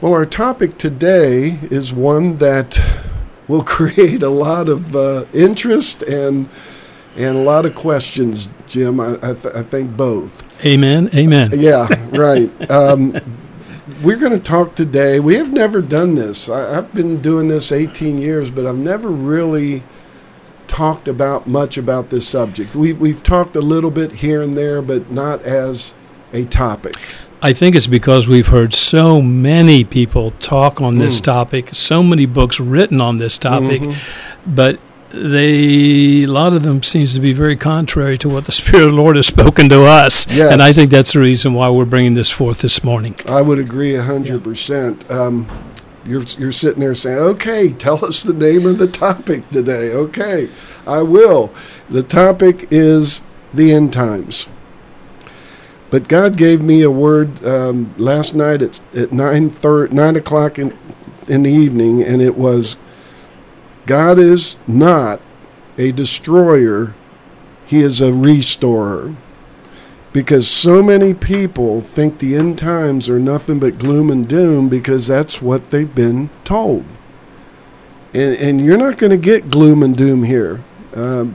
Well, 0.00 0.14
our 0.14 0.26
topic 0.26 0.78
today 0.78 1.58
is 1.72 1.92
one 1.92 2.36
that 2.36 2.78
will 3.48 3.64
create 3.64 4.22
a 4.22 4.28
lot 4.28 4.68
of 4.68 4.94
uh, 4.94 5.24
interest 5.34 6.02
and 6.02 6.48
and 7.16 7.36
a 7.36 7.40
lot 7.40 7.66
of 7.66 7.74
questions, 7.74 8.48
Jim. 8.68 9.00
I, 9.00 9.16
I, 9.20 9.32
th- 9.34 9.54
I 9.56 9.62
think 9.64 9.96
both. 9.96 10.64
Amen. 10.64 11.10
Amen. 11.16 11.50
Yeah, 11.52 11.88
right. 12.10 12.48
Um, 12.70 13.18
we're 14.04 14.18
going 14.18 14.32
to 14.32 14.38
talk 14.38 14.76
today. 14.76 15.18
We 15.18 15.34
have 15.34 15.52
never 15.52 15.80
done 15.80 16.14
this. 16.14 16.48
I, 16.48 16.74
have 16.74 16.94
been 16.94 17.20
doing 17.20 17.48
this 17.48 17.72
18 17.72 18.18
years, 18.18 18.52
but 18.52 18.66
I've 18.66 18.78
never 18.78 19.08
really 19.08 19.82
talked 20.68 21.08
about 21.08 21.48
much 21.48 21.76
about 21.76 22.10
this 22.10 22.28
subject. 22.28 22.76
We, 22.76 22.92
we've 22.92 23.24
talked 23.24 23.56
a 23.56 23.60
little 23.60 23.90
bit 23.90 24.12
here 24.12 24.42
and 24.42 24.56
there, 24.56 24.80
but 24.80 25.10
not 25.10 25.42
as 25.42 25.94
a 26.32 26.44
topic. 26.44 26.94
I 27.40 27.52
think 27.52 27.76
it's 27.76 27.86
because 27.86 28.26
we've 28.26 28.48
heard 28.48 28.74
so 28.74 29.22
many 29.22 29.84
people 29.84 30.32
talk 30.32 30.80
on 30.80 30.98
this 30.98 31.20
mm. 31.20 31.24
topic, 31.24 31.68
so 31.72 32.02
many 32.02 32.26
books 32.26 32.58
written 32.58 33.00
on 33.00 33.18
this 33.18 33.38
topic, 33.38 33.80
mm-hmm. 33.80 34.54
but 34.54 34.80
they 35.10 36.24
a 36.24 36.26
lot 36.26 36.52
of 36.52 36.62
them 36.64 36.82
seems 36.82 37.14
to 37.14 37.20
be 37.20 37.32
very 37.32 37.56
contrary 37.56 38.18
to 38.18 38.28
what 38.28 38.44
the 38.44 38.52
spirit 38.60 38.84
of 38.84 38.90
the 38.90 38.96
lord 38.96 39.16
has 39.16 39.26
spoken 39.26 39.66
to 39.66 39.84
us 39.84 40.30
yes. 40.30 40.52
and 40.52 40.60
i 40.60 40.70
think 40.70 40.90
that's 40.90 41.14
the 41.14 41.18
reason 41.18 41.54
why 41.54 41.66
we're 41.70 41.86
bringing 41.86 42.12
this 42.12 42.30
forth 42.30 42.60
this 42.60 42.84
morning 42.84 43.14
i 43.26 43.40
would 43.40 43.58
agree 43.58 43.92
100% 43.92 45.08
yeah. 45.08 45.18
um, 45.18 45.48
you're, 46.04 46.22
you're 46.38 46.52
sitting 46.52 46.80
there 46.80 46.94
saying 46.94 47.18
okay 47.18 47.72
tell 47.72 48.04
us 48.04 48.22
the 48.22 48.34
name 48.34 48.66
of 48.66 48.76
the 48.76 48.86
topic 48.86 49.48
today 49.48 49.92
okay 49.92 50.50
i 50.86 51.00
will 51.00 51.50
the 51.88 52.02
topic 52.02 52.68
is 52.70 53.22
the 53.54 53.72
end 53.72 53.90
times 53.90 54.46
but 55.90 56.08
god 56.08 56.36
gave 56.36 56.60
me 56.60 56.82
a 56.82 56.90
word 56.90 57.44
um, 57.44 57.94
last 57.96 58.34
night 58.34 58.62
at, 58.62 58.80
at 58.96 59.12
9, 59.12 59.56
9 59.62 60.16
o'clock 60.16 60.58
in, 60.58 60.76
in 61.28 61.42
the 61.42 61.50
evening 61.50 62.02
and 62.02 62.22
it 62.22 62.36
was 62.36 62.76
God 63.88 64.18
is 64.18 64.58
not 64.66 65.22
a 65.78 65.92
destroyer, 65.92 66.92
He 67.64 67.80
is 67.80 68.02
a 68.02 68.12
restorer. 68.12 69.14
Because 70.12 70.46
so 70.46 70.82
many 70.82 71.14
people 71.14 71.80
think 71.80 72.18
the 72.18 72.36
end 72.36 72.58
times 72.58 73.08
are 73.08 73.18
nothing 73.18 73.58
but 73.58 73.78
gloom 73.78 74.10
and 74.10 74.28
doom 74.28 74.68
because 74.68 75.06
that's 75.06 75.40
what 75.40 75.70
they've 75.70 75.94
been 75.94 76.28
told. 76.44 76.84
And, 78.12 78.36
and 78.38 78.60
you're 78.60 78.76
not 78.76 78.98
going 78.98 79.10
to 79.10 79.16
get 79.16 79.50
gloom 79.50 79.82
and 79.82 79.96
doom 79.96 80.22
here. 80.22 80.62
Um, 80.94 81.34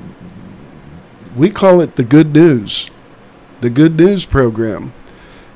we 1.35 1.49
call 1.49 1.81
it 1.81 1.95
the 1.95 2.03
good 2.03 2.33
news, 2.33 2.91
the 3.63 3.69
good 3.69 3.95
news 3.95 4.25
program. 4.25 4.93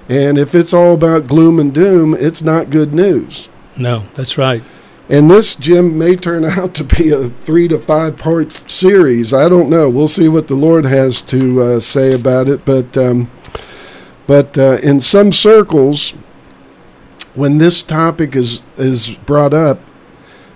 And 0.09 0.37
if 0.37 0.55
it's 0.55 0.73
all 0.73 0.93
about 0.93 1.27
gloom 1.27 1.59
and 1.59 1.73
doom, 1.73 2.15
it's 2.17 2.41
not 2.41 2.69
good 2.69 2.93
news. 2.93 3.49
No, 3.75 4.05
that's 4.15 4.37
right. 4.37 4.63
And 5.09 5.29
this, 5.29 5.55
Jim, 5.55 5.97
may 5.97 6.15
turn 6.15 6.45
out 6.59 6.73
to 6.75 6.83
be 6.83 7.11
a 7.11 7.29
three 7.29 7.67
to 7.67 7.77
five 7.77 8.17
part 8.17 8.51
series. 8.51 9.33
I 9.33 9.49
don't 9.49 9.69
know. 9.69 9.89
We'll 9.89 10.07
see 10.07 10.29
what 10.29 10.47
the 10.47 10.55
Lord 10.55 10.85
has 10.85 11.21
to 11.23 11.61
uh, 11.61 11.79
say 11.81 12.13
about 12.13 12.47
it. 12.47 12.65
But, 12.65 12.97
um, 12.97 13.29
but 14.25 14.57
uh, 14.57 14.77
in 14.81 15.01
some 15.01 15.31
circles, 15.33 16.11
when 17.35 17.57
this 17.57 17.83
topic 17.83 18.35
is, 18.35 18.61
is 18.77 19.11
brought 19.11 19.53
up, 19.53 19.79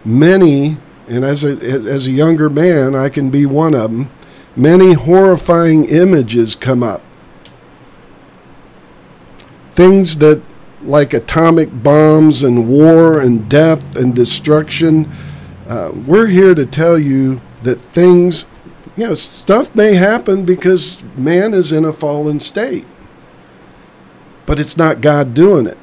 many, 0.06 0.78
and 1.10 1.26
as 1.26 1.44
a, 1.44 1.50
as 1.50 2.08
a 2.08 2.12
younger 2.12 2.50
man, 2.50 2.96
I 2.96 3.10
can 3.10 3.30
be 3.30 3.46
one 3.46 3.76
of 3.76 3.92
them, 3.92 4.10
many 4.56 4.94
horrifying 4.94 5.84
images 5.86 6.56
come 6.56 6.82
up. 6.82 7.02
Things 9.72 10.18
that 10.18 10.42
like 10.84 11.14
atomic 11.14 11.70
bombs 11.84 12.44
and 12.44 12.68
war 12.68 13.20
and 13.20 13.50
death 13.50 13.96
and 13.96 14.16
destruction. 14.16 15.10
Uh, 15.68 15.92
we're 16.06 16.28
here 16.28 16.56
to 16.56 16.66
tell 16.66 16.98
you 16.98 17.40
that 17.64 17.76
things, 17.76 18.46
you 18.98 19.08
know, 19.08 19.14
stuff 19.14 19.76
may 19.76 19.94
happen 19.94 20.44
because 20.44 21.04
man 21.16 21.54
is 21.54 21.72
in 21.72 21.86
a 21.86 21.94
fallen 21.94 22.40
state. 22.40 22.86
But 24.46 24.60
it's 24.60 24.76
not 24.76 25.02
God 25.02 25.34
doing 25.34 25.68
it. 25.68 25.78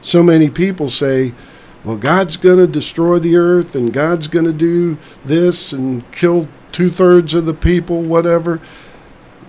So 0.00 0.22
many 0.22 0.48
people 0.48 0.88
say, 0.88 1.34
well, 1.84 1.96
God's 1.96 2.36
going 2.36 2.58
to 2.58 2.66
destroy 2.66 3.18
the 3.18 3.36
earth 3.36 3.74
and 3.74 3.92
God's 3.92 4.28
going 4.28 4.44
to 4.44 4.52
do 4.52 4.96
this 5.24 5.72
and 5.72 6.10
kill 6.12 6.46
two 6.70 6.88
thirds 6.88 7.34
of 7.34 7.46
the 7.46 7.54
people, 7.54 8.02
whatever. 8.02 8.60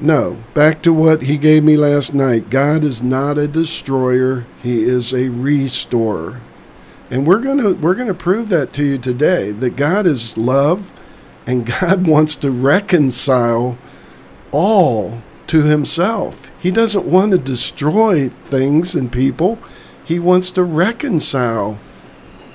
No, 0.02 0.38
back 0.54 0.82
to 0.84 0.94
what 0.94 1.24
he 1.24 1.38
gave 1.38 1.64
me 1.64 1.76
last 1.76 2.14
night. 2.14 2.50
God 2.50 2.84
is 2.84 3.04
not 3.04 3.38
a 3.38 3.48
destroyer, 3.48 4.46
he 4.64 4.84
is 4.84 5.14
a 5.14 5.30
restorer. 5.30 6.40
And 7.12 7.26
we're 7.26 7.40
going 7.40 7.58
to 7.58 7.74
we're 7.74 7.96
going 7.96 8.08
to 8.08 8.14
prove 8.14 8.50
that 8.50 8.72
to 8.74 8.84
you 8.84 8.98
today 8.98 9.52
that 9.52 9.76
God 9.76 10.06
is 10.06 10.38
love 10.38 10.92
and 11.46 11.66
God 11.66 12.08
wants 12.08 12.36
to 12.38 12.52
reconcile 12.52 13.78
all 14.52 15.22
to 15.48 15.64
himself. 15.64 16.52
He 16.60 16.72
doesn't 16.72 17.06
want 17.06 17.32
to 17.32 17.38
destroy 17.38 18.30
things 18.30 18.96
and 18.96 19.12
people. 19.12 19.58
He 20.06 20.20
wants 20.20 20.52
to 20.52 20.64
reconcile 20.64 21.80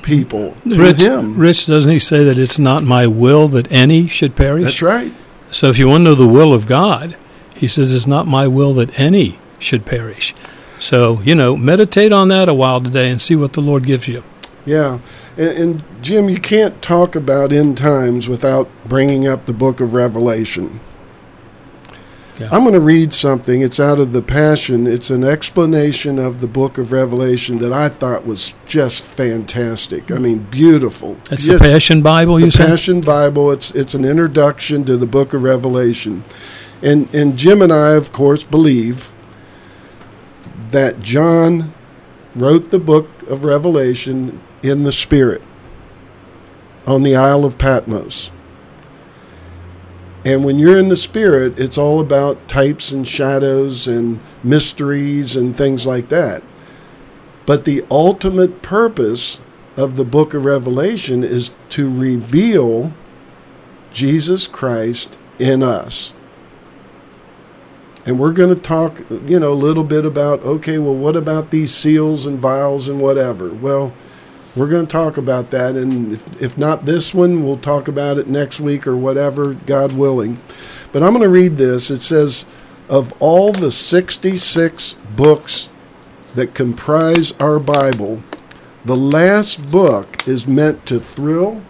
people 0.03 0.55
to 0.71 0.81
Rich, 0.81 1.01
him. 1.01 1.39
Rich, 1.39 1.67
doesn't 1.67 1.91
he 1.91 1.99
say 1.99 2.25
that 2.25 2.39
it's 2.39 2.59
not 2.59 2.83
my 2.85 3.07
will 3.07 3.49
that 3.49 3.73
any 3.73 4.07
should 4.07 4.37
perish? 4.37 4.65
That's 4.65 4.83
right. 4.83 5.13
So 5.51 5.69
if 5.69 5.79
you 5.79 5.89
want 5.89 6.03
to 6.03 6.05
know 6.05 6.15
the 6.15 6.27
will 6.27 6.53
of 6.53 6.67
God, 6.67 7.17
he 7.55 7.69
says, 7.69 7.95
It's 7.95 8.07
not 8.07 8.27
my 8.27 8.47
will 8.47 8.75
that 8.75 8.99
any 8.99 9.39
should 9.59 9.87
perish. 9.87 10.35
So, 10.79 11.21
you 11.23 11.35
know, 11.35 11.57
meditate 11.57 12.13
on 12.13 12.29
that 12.29 12.49
a 12.49 12.55
while 12.55 12.81
today 12.81 13.11
and 13.11 13.21
see 13.23 13.37
what 13.37 13.53
the 13.53 13.61
Lord 13.61 13.87
gives 13.87 14.09
you. 14.09 14.23
Yeah. 14.67 14.99
And, 15.37 15.59
and, 15.59 15.85
Jim, 16.03 16.29
you 16.29 16.39
can't 16.39 16.81
talk 16.83 17.17
about 17.17 17.53
end 17.53 17.79
times 17.79 18.29
without 18.29 18.69
bringing 18.87 19.27
up 19.27 19.47
the 19.47 19.53
book 19.53 19.81
of 19.81 19.95
Revelation. 19.95 20.81
Yeah. 22.39 22.49
I'm 22.51 22.63
going 22.63 22.75
to 22.75 22.81
read 22.81 23.13
something. 23.13 23.63
It's 23.63 23.79
out 23.79 24.01
of 24.01 24.13
the 24.13 24.23
Passion. 24.23 24.89
It's 24.89 25.11
an 25.11 25.23
explanation 25.23 26.19
of 26.19 26.41
the 26.41 26.49
book 26.49 26.79
of 26.79 26.91
Revelation 26.91 27.59
that 27.59 27.73
I 27.73 27.89
thought 27.89 28.27
was 28.27 28.55
just 28.67 29.05
fantastic. 29.05 30.11
I 30.11 30.19
mean, 30.19 30.39
beautiful. 30.51 31.17
It's 31.31 31.47
the 31.47 31.59
Passion 31.59 32.03
Bible, 32.03 32.41
you 32.41 32.47
the 32.47 32.53
said? 32.53 32.67
Passion 32.67 33.01
Bible. 33.01 33.53
It's, 33.53 33.71
it's 33.71 33.95
an 33.95 34.05
introduction 34.05 34.85
to 34.87 34.97
the 34.97 35.07
book 35.07 35.33
of 35.33 35.45
Revelation. 35.45 36.25
And, 36.85 37.13
and 37.15 37.39
Jim 37.39 37.63
and 37.63 37.73
I, 37.73 37.95
of 37.95 38.13
course, 38.13 38.45
believe 38.45 39.11
that 40.71 41.01
John 41.01 41.73
wrote 42.35 42.71
the 42.71 42.79
book 42.79 43.09
of 43.23 43.45
Revelation 43.45 44.39
in 44.63 44.85
the 44.85 44.93
Spirit 44.93 45.41
on 46.87 47.03
the 47.03 47.17
Isle 47.17 47.47
of 47.47 47.57
Patmos. 47.57 48.31
And 50.27 50.45
when 50.45 50.59
you're 50.59 50.79
in 50.79 50.91
the 50.91 50.97
Spirit, 50.97 51.59
it's 51.59 51.79
all 51.79 52.01
about 52.01 52.49
types 52.49 52.93
and 52.93 53.09
shadows 53.09 53.87
and 53.87 54.21
mysteries 54.43 55.37
and 55.37 55.57
things 55.57 55.87
like 55.87 56.11
that. 56.11 56.43
But 57.47 57.65
the 57.65 57.85
ultimate 57.91 58.61
purpose 58.61 59.39
of 59.77 59.97
the 59.97 60.05
book 60.05 60.35
of 60.35 60.45
Revelation 60.45 61.23
is 61.23 61.51
to 61.71 61.91
reveal 61.91 62.93
Jesus 63.93 64.47
Christ 64.47 65.19
in 65.39 65.63
us. 65.63 66.13
And 68.07 68.19
we're 68.19 68.33
going 68.33 68.55
to 68.55 68.61
talk, 68.61 69.01
you 69.25 69.39
know, 69.41 69.53
a 69.53 69.55
little 69.55 69.85
bit 69.85 70.05
about, 70.05 70.41
okay, 70.43 70.79
well, 70.79 70.95
what 70.95 71.17
about 71.17 71.51
these 71.51 71.73
seals 71.73 72.27
and 72.27 72.39
vials 72.39 72.87
and 72.89 73.01
whatever? 73.01 73.49
Well, 73.49 73.95
we're 74.55 74.69
going 74.69 74.87
to 74.87 74.93
talk 74.93 75.17
about 75.17 75.51
that. 75.51 75.75
And 75.75 76.13
if, 76.13 76.43
if 76.43 76.59
not 76.59 76.85
this 76.85 77.15
one, 77.15 77.43
we'll 77.43 77.57
talk 77.57 77.89
about 77.89 78.19
it 78.19 78.29
next 78.29 78.61
week 78.61 78.87
or 78.87 78.97
whatever, 78.97 79.55
God 79.55 79.93
willing. 79.93 80.39
But 80.93 81.03
I'm 81.03 81.13
going 81.13 81.23
to 81.23 81.29
read 81.29 81.57
this. 81.57 81.91
It 81.91 82.03
says, 82.03 82.45
of 82.89 83.13
all 83.21 83.53
the 83.53 83.73
66 83.73 84.95
books 85.17 85.71
that 86.35 86.55
comprise 86.55 87.33
our 87.41 87.59
Bible, 87.59 88.23
the 88.85 88.97
last 88.97 89.71
book 89.71 90.29
is 90.29 90.47
meant 90.47 90.85
to 90.87 91.01
thrill 91.01 91.63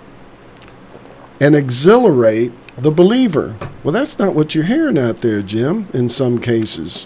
and 1.40 1.54
exhilarate 1.54 2.52
the 2.76 2.90
believer. 2.90 3.56
Well, 3.82 3.92
that's 3.92 4.18
not 4.18 4.34
what 4.34 4.54
you're 4.54 4.64
hearing 4.64 4.98
out 4.98 5.16
there, 5.16 5.42
Jim, 5.42 5.88
in 5.92 6.08
some 6.08 6.38
cases. 6.38 7.04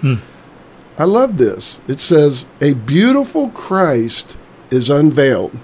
Hmm. 0.00 0.16
I 0.98 1.04
love 1.04 1.38
this. 1.38 1.80
It 1.88 2.00
says, 2.00 2.46
A 2.60 2.74
beautiful 2.74 3.48
Christ 3.50 4.36
is 4.70 4.90
unveiled, 4.90 5.56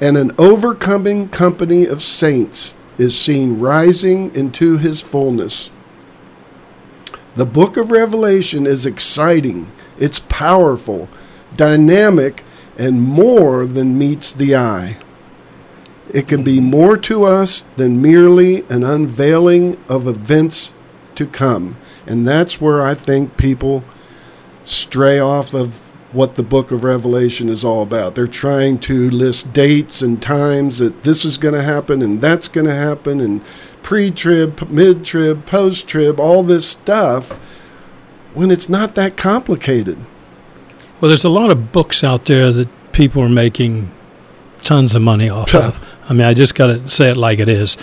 and 0.00 0.16
an 0.16 0.32
overcoming 0.38 1.28
company 1.28 1.86
of 1.86 2.02
saints 2.02 2.74
is 2.98 3.18
seen 3.18 3.58
rising 3.58 4.34
into 4.36 4.78
his 4.78 5.00
fullness. 5.00 5.70
The 7.34 7.46
book 7.46 7.76
of 7.76 7.90
Revelation 7.90 8.66
is 8.66 8.86
exciting, 8.86 9.70
it's 9.98 10.20
powerful, 10.28 11.08
dynamic, 11.56 12.44
and 12.78 13.02
more 13.02 13.66
than 13.66 13.98
meets 13.98 14.32
the 14.32 14.54
eye. 14.54 14.98
It 16.14 16.28
can 16.28 16.44
be 16.44 16.60
more 16.60 16.96
to 16.98 17.24
us 17.24 17.62
than 17.74 18.00
merely 18.00 18.62
an 18.70 18.84
unveiling 18.84 19.76
of 19.88 20.06
events 20.06 20.72
to 21.16 21.26
come. 21.26 21.76
And 22.06 22.26
that's 22.26 22.60
where 22.60 22.80
I 22.80 22.94
think 22.94 23.36
people 23.36 23.82
stray 24.62 25.18
off 25.18 25.52
of 25.54 25.92
what 26.14 26.36
the 26.36 26.44
book 26.44 26.70
of 26.70 26.84
Revelation 26.84 27.48
is 27.48 27.64
all 27.64 27.82
about. 27.82 28.14
They're 28.14 28.28
trying 28.28 28.78
to 28.80 29.10
list 29.10 29.52
dates 29.52 30.02
and 30.02 30.22
times 30.22 30.78
that 30.78 31.02
this 31.02 31.24
is 31.24 31.36
going 31.36 31.54
to 31.54 31.62
happen 31.62 32.00
and 32.00 32.20
that's 32.20 32.46
going 32.46 32.66
to 32.66 32.74
happen 32.74 33.20
and 33.20 33.42
pre 33.82 34.12
trib, 34.12 34.70
mid 34.70 35.04
trib, 35.04 35.44
post 35.46 35.88
trib, 35.88 36.20
all 36.20 36.44
this 36.44 36.68
stuff 36.68 37.40
when 38.34 38.52
it's 38.52 38.68
not 38.68 38.94
that 38.94 39.16
complicated. 39.16 39.98
Well, 41.00 41.08
there's 41.08 41.24
a 41.24 41.28
lot 41.28 41.50
of 41.50 41.72
books 41.72 42.04
out 42.04 42.26
there 42.26 42.52
that 42.52 42.68
people 42.92 43.20
are 43.20 43.28
making 43.28 43.90
tons 44.62 44.94
of 44.94 45.02
money 45.02 45.28
off 45.28 45.54
of. 45.54 45.93
I 46.08 46.12
mean, 46.12 46.26
I 46.26 46.34
just 46.34 46.54
got 46.54 46.66
to 46.66 46.88
say 46.88 47.10
it 47.10 47.16
like 47.16 47.38
it 47.38 47.48
is. 47.48 47.76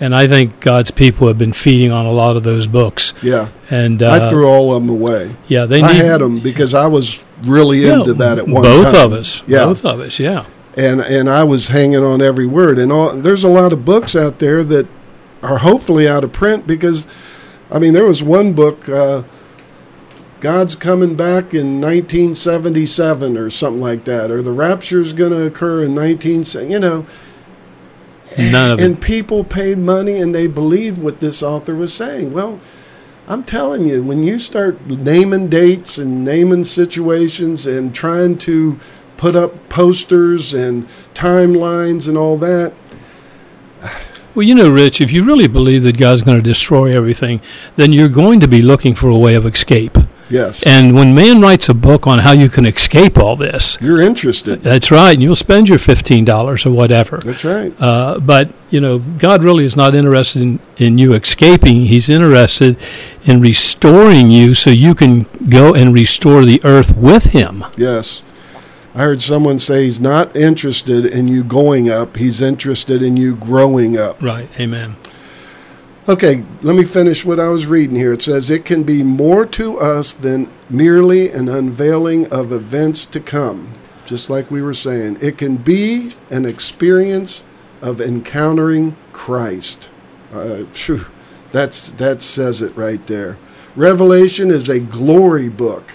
And 0.00 0.14
I 0.14 0.26
think 0.28 0.60
God's 0.60 0.90
people 0.90 1.28
have 1.28 1.38
been 1.38 1.52
feeding 1.52 1.90
on 1.90 2.06
a 2.06 2.10
lot 2.10 2.36
of 2.36 2.42
those 2.42 2.66
books. 2.66 3.14
Yeah. 3.22 3.48
And 3.70 4.02
uh, 4.02 4.10
I 4.10 4.30
threw 4.30 4.46
all 4.46 4.74
of 4.74 4.82
them 4.82 4.90
away. 4.90 5.34
Yeah, 5.48 5.64
they 5.64 5.80
I 5.80 5.92
had 5.92 6.20
them 6.20 6.40
because 6.40 6.74
I 6.74 6.86
was 6.86 7.24
really 7.42 7.78
yeah, 7.78 7.98
into 7.98 8.14
that 8.14 8.38
at 8.38 8.46
one 8.46 8.62
both 8.62 8.92
time. 8.92 9.06
of 9.06 9.12
us. 9.12 9.42
Yeah. 9.46 9.64
Both 9.64 9.84
of 9.84 10.00
us, 10.00 10.18
yeah. 10.18 10.46
and 10.76 11.00
and 11.00 11.30
I 11.30 11.44
was 11.44 11.68
hanging 11.68 12.04
on 12.04 12.20
every 12.20 12.46
word. 12.46 12.78
And 12.78 12.92
all, 12.92 13.14
there's 13.14 13.44
a 13.44 13.48
lot 13.48 13.72
of 13.72 13.84
books 13.84 14.14
out 14.14 14.38
there 14.38 14.62
that 14.64 14.86
are 15.42 15.58
hopefully 15.58 16.08
out 16.08 16.24
of 16.24 16.32
print 16.32 16.66
because, 16.66 17.06
I 17.70 17.78
mean, 17.78 17.92
there 17.92 18.04
was 18.04 18.22
one 18.22 18.52
book, 18.52 18.88
uh, 18.88 19.22
God's 20.40 20.74
coming 20.74 21.14
back 21.14 21.54
in 21.54 21.80
1977 21.80 23.36
or 23.36 23.50
something 23.50 23.80
like 23.80 24.04
that, 24.04 24.30
or 24.30 24.42
the 24.42 24.52
rapture 24.52 25.00
is 25.00 25.12
going 25.12 25.32
to 25.32 25.46
occur 25.46 25.82
in 25.82 25.94
19, 25.94 26.44
you 26.68 26.78
know. 26.78 27.06
None 28.38 28.72
of 28.72 28.80
and 28.80 28.96
it. 28.96 29.00
people 29.00 29.44
paid 29.44 29.78
money 29.78 30.18
and 30.18 30.34
they 30.34 30.46
believed 30.46 30.98
what 30.98 31.20
this 31.20 31.42
author 31.42 31.74
was 31.74 31.94
saying. 31.94 32.32
Well, 32.32 32.60
I'm 33.28 33.42
telling 33.42 33.86
you, 33.88 34.02
when 34.02 34.22
you 34.22 34.38
start 34.38 34.84
naming 34.86 35.48
dates 35.48 35.98
and 35.98 36.24
naming 36.24 36.64
situations 36.64 37.66
and 37.66 37.94
trying 37.94 38.38
to 38.38 38.78
put 39.16 39.34
up 39.34 39.68
posters 39.68 40.54
and 40.54 40.86
timelines 41.14 42.08
and 42.08 42.16
all 42.18 42.36
that, 42.38 42.72
Well, 44.34 44.42
you 44.42 44.54
know, 44.54 44.68
Rich, 44.68 45.00
if 45.00 45.12
you 45.12 45.24
really 45.24 45.48
believe 45.48 45.82
that 45.84 45.96
God's 45.96 46.22
going 46.22 46.36
to 46.36 46.42
destroy 46.42 46.94
everything, 46.94 47.40
then 47.76 47.94
you're 47.94 48.10
going 48.10 48.40
to 48.40 48.48
be 48.48 48.60
looking 48.60 48.94
for 48.94 49.08
a 49.08 49.16
way 49.16 49.34
of 49.34 49.46
escape. 49.46 49.96
Yes, 50.30 50.66
And 50.66 50.94
when 50.94 51.14
man 51.14 51.40
writes 51.40 51.68
a 51.68 51.74
book 51.74 52.06
on 52.06 52.18
how 52.20 52.32
you 52.32 52.48
can 52.48 52.66
escape 52.66 53.18
all 53.18 53.36
this, 53.36 53.78
you're 53.80 54.00
interested. 54.00 54.60
that's 54.62 54.90
right, 54.90 55.12
and 55.12 55.22
you'll 55.22 55.36
spend 55.36 55.68
your 55.68 55.78
$15 55.78 56.66
or 56.66 56.70
whatever. 56.70 57.18
That's 57.18 57.44
right. 57.44 57.74
Uh, 57.80 58.18
but 58.20 58.50
you 58.70 58.80
know, 58.80 58.98
God 58.98 59.44
really 59.44 59.64
is 59.64 59.76
not 59.76 59.94
interested 59.94 60.42
in, 60.42 60.58
in 60.78 60.98
you 60.98 61.14
escaping. 61.14 61.82
He's 61.82 62.08
interested 62.08 62.76
in 63.24 63.40
restoring 63.40 64.30
you 64.30 64.54
so 64.54 64.70
you 64.70 64.94
can 64.94 65.26
go 65.48 65.74
and 65.74 65.92
restore 65.94 66.44
the 66.44 66.60
earth 66.64 66.96
with 66.96 67.24
Him. 67.26 67.64
Yes. 67.76 68.22
I 68.94 69.00
heard 69.00 69.20
someone 69.20 69.58
say 69.58 69.84
he's 69.84 70.00
not 70.00 70.34
interested 70.34 71.04
in 71.04 71.26
you 71.28 71.44
going 71.44 71.90
up, 71.90 72.16
he's 72.16 72.40
interested 72.40 73.02
in 73.02 73.16
you 73.18 73.36
growing 73.36 73.98
up. 73.98 74.22
Right. 74.22 74.48
Amen. 74.58 74.96
Okay, 76.08 76.44
let 76.62 76.76
me 76.76 76.84
finish 76.84 77.24
what 77.24 77.40
I 77.40 77.48
was 77.48 77.66
reading 77.66 77.96
here. 77.96 78.12
It 78.12 78.22
says, 78.22 78.48
It 78.48 78.64
can 78.64 78.84
be 78.84 79.02
more 79.02 79.44
to 79.46 79.76
us 79.80 80.14
than 80.14 80.48
merely 80.70 81.30
an 81.32 81.48
unveiling 81.48 82.32
of 82.32 82.52
events 82.52 83.06
to 83.06 83.18
come, 83.18 83.72
just 84.04 84.30
like 84.30 84.48
we 84.48 84.62
were 84.62 84.72
saying. 84.72 85.18
It 85.20 85.36
can 85.36 85.56
be 85.56 86.12
an 86.30 86.46
experience 86.46 87.42
of 87.82 88.00
encountering 88.00 88.96
Christ. 89.12 89.90
Uh, 90.32 90.66
phew, 90.66 91.06
that's, 91.50 91.90
that 91.92 92.22
says 92.22 92.62
it 92.62 92.76
right 92.76 93.04
there. 93.08 93.36
Revelation 93.74 94.48
is 94.48 94.68
a 94.68 94.78
glory 94.78 95.48
book 95.48 95.90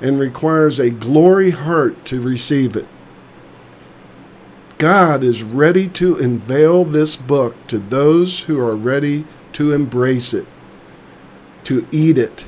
and 0.00 0.18
requires 0.18 0.78
a 0.78 0.88
glory 0.88 1.50
heart 1.50 2.06
to 2.06 2.22
receive 2.22 2.74
it. 2.74 2.86
God 4.78 5.22
is 5.22 5.42
ready 5.42 5.88
to 5.90 6.16
unveil 6.16 6.84
this 6.84 7.16
book 7.16 7.54
to 7.66 7.78
those 7.78 8.44
who 8.44 8.58
are 8.58 8.74
ready 8.74 9.26
to 9.54 9.72
embrace 9.72 10.34
it, 10.34 10.46
to 11.64 11.86
eat 11.90 12.18
it, 12.18 12.44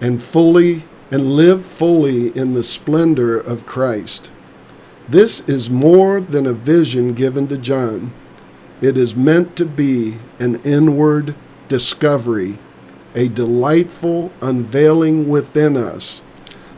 and 0.00 0.22
fully 0.22 0.84
and 1.10 1.36
live 1.36 1.64
fully 1.64 2.36
in 2.36 2.52
the 2.52 2.62
splendor 2.62 3.38
of 3.38 3.66
Christ. 3.66 4.30
This 5.08 5.40
is 5.48 5.70
more 5.70 6.20
than 6.20 6.46
a 6.46 6.52
vision 6.52 7.14
given 7.14 7.48
to 7.48 7.56
John. 7.56 8.12
It 8.82 8.98
is 8.98 9.16
meant 9.16 9.56
to 9.56 9.64
be 9.64 10.16
an 10.38 10.56
inward 10.66 11.34
discovery, 11.68 12.58
a 13.14 13.28
delightful 13.28 14.30
unveiling 14.42 15.28
within 15.28 15.76
us. 15.76 16.20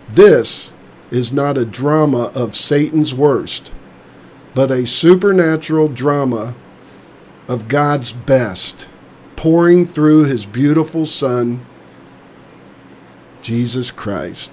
This 0.08 0.72
is 1.10 1.32
not 1.32 1.58
a 1.58 1.64
drama 1.64 2.30
of 2.34 2.54
Satan's 2.54 3.12
worst, 3.12 3.72
but 4.54 4.70
a 4.70 4.86
supernatural 4.86 5.88
drama 5.88 6.54
of 7.48 7.66
God's 7.66 8.12
best, 8.12 8.88
pouring 9.44 9.86
through 9.86 10.22
his 10.24 10.44
beautiful 10.44 11.06
Son, 11.06 11.64
Jesus 13.40 13.90
Christ. 13.90 14.52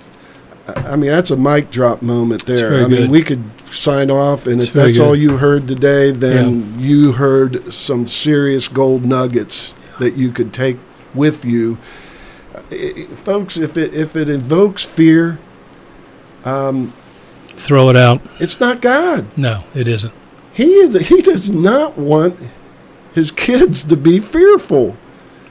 I 0.78 0.95
mean, 0.95 1.10
that's 1.12 1.30
a 1.30 1.36
mic 1.36 1.69
drop 1.72 2.01
moment 2.01 2.45
there. 2.45 2.75
I 2.78 2.88
mean, 2.88 3.01
good. 3.01 3.10
we 3.10 3.22
could 3.22 3.44
sign 3.69 4.10
off, 4.10 4.48
and 4.48 4.62
It's 4.62 4.69
if 4.69 4.74
that's 4.74 4.98
good. 4.98 5.04
all 5.06 5.13
you 5.13 5.36
heard 5.36 5.68
today, 5.68 6.12
then 6.12 6.74
you 6.80 7.12
heard 7.12 7.74
some 7.74 8.07
serious 8.07 8.69
gold 8.69 9.04
nuggets 9.04 9.74
that 10.00 10.16
you 10.16 10.31
could 10.31 10.54
take 10.54 10.78
with 11.13 11.44
you. 11.44 11.78
I- 12.56 12.60
I- 12.72 13.04
folks, 13.25 13.57
if 13.57 13.75
it, 13.75 13.94
if 13.94 14.16
it 14.16 14.30
invokes 14.30 14.83
fear, 14.86 15.38
um, 16.45 16.94
Throw 17.57 17.90
it 17.90 17.98
out. 17.98 18.22
it's 18.40 18.62
not 18.62 18.81
God. 18.81 19.25
No, 19.36 19.66
it 19.75 19.90
isn't. 19.90 20.13
He 20.54 20.63
is. 20.75 21.07
he 21.10 21.22
does 21.22 21.50
not 21.50 21.98
want 21.98 22.40
his 23.18 23.31
kids 23.31 23.84
to 23.84 23.98
be 23.98 24.19
fearful. 24.19 24.96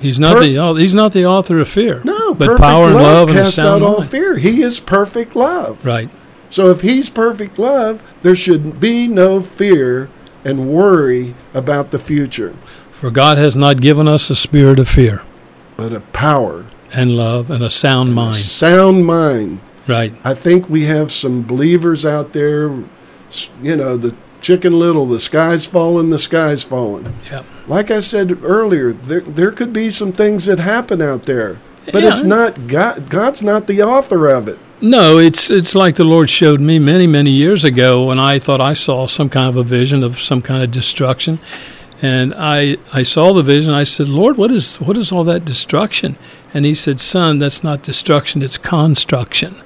He's 0.01 0.19
not 0.19 0.37
Per- 0.39 0.47
the 0.47 0.75
he's 0.81 0.95
not 0.95 1.13
the 1.13 1.27
author 1.27 1.59
of 1.61 1.69
fear. 1.69 2.01
No, 2.05 2.33
but 2.35 2.47
perfect 2.47 2.63
power 2.63 2.87
and 2.87 2.95
love 2.95 3.31
a 3.31 3.33
casts 3.35 3.59
out 3.59 3.83
all 3.83 3.99
mind. 3.99 4.11
fear. 4.11 4.37
He 4.39 4.63
is 4.63 4.81
perfect 4.81 5.37
love. 5.37 5.85
Right. 5.85 6.09
So 6.51 6.69
if 6.71 6.81
he's 6.81 7.11
perfect 7.11 7.59
love, 7.59 8.03
there 8.23 8.35
should 8.35 8.79
be 8.81 9.09
no 9.09 9.41
fear 9.43 10.09
and 10.45 10.69
worry 10.73 11.35
about 11.55 11.91
the 11.91 11.99
future, 11.99 12.55
For 12.93 13.11
God 13.11 13.37
has 13.37 13.57
not 13.57 13.81
given 13.81 14.07
us 14.07 14.31
a 14.31 14.37
spirit 14.37 14.79
of 14.79 14.89
fear 14.89 15.23
but 15.77 15.93
of 15.93 16.11
power, 16.13 16.67
and 16.95 17.17
love 17.17 17.51
and 17.51 17.63
a 17.65 17.69
sound 17.71 18.11
and 18.11 18.19
a 18.19 18.21
mind. 18.23 18.35
sound 18.37 19.05
mind. 19.07 19.59
Right. 19.89 20.13
I 20.25 20.35
think 20.35 20.69
we 20.71 20.85
have 20.85 21.11
some 21.13 21.43
believers 21.43 22.05
out 22.07 22.33
there. 22.33 22.69
You 23.63 23.77
know, 23.77 23.97
the 23.97 24.15
chicken 24.47 24.79
little, 24.79 25.07
the 25.07 25.19
sky's 25.19 25.67
falling, 25.67 26.11
the 26.11 26.19
sky's 26.21 26.63
falling. 26.63 27.07
Yeah. 27.31 27.43
Like 27.67 27.91
I 27.91 27.99
said 28.01 28.39
earlier, 28.45 28.93
there 28.93 29.21
there 29.41 29.51
could 29.51 29.73
be 29.73 29.91
some 29.91 30.13
things 30.13 30.47
that 30.47 30.61
happen 30.61 31.03
out 31.03 31.25
there, 31.25 31.59
but 31.93 32.03
Yeah. 32.03 32.11
it's 32.11 32.23
not 32.23 32.69
God. 32.69 33.11
God's 33.11 33.43
not 33.43 33.67
the 33.67 33.83
author 33.83 34.29
of 34.29 34.47
it. 34.47 34.59
No, 34.81 35.19
it's 35.19 35.51
it's 35.51 35.75
like 35.75 35.97
the 35.97 36.05
Lord 36.15 36.31
showed 36.31 36.61
me 36.61 36.79
many 36.79 37.07
many 37.09 37.31
years 37.31 37.65
ago 37.65 38.05
when 38.07 38.21
I 38.21 38.39
thought 38.39 38.61
I 38.61 38.75
saw 38.75 39.07
some 39.09 39.29
kind 39.29 39.49
of 39.49 39.57
a 39.57 39.65
vision 39.79 40.05
of 40.05 40.21
some 40.21 40.43
kind 40.43 40.63
of 40.63 40.71
destruction, 40.71 41.39
and 42.01 42.33
I 42.37 42.77
I 42.93 43.03
saw 43.05 43.33
the 43.33 43.43
vision. 43.43 43.75
I 43.83 43.85
said, 43.85 44.07
Lord, 44.09 44.37
what 44.37 44.53
is 44.53 44.77
what 44.77 44.97
is 44.97 45.11
all 45.13 45.25
that 45.25 45.45
destruction? 45.45 46.17
And 46.55 46.65
He 46.65 46.75
said, 46.75 47.01
Son, 47.01 47.39
that's 47.41 47.65
not 47.65 47.83
destruction; 47.83 48.43
it's 48.43 48.59
construction. 48.59 49.57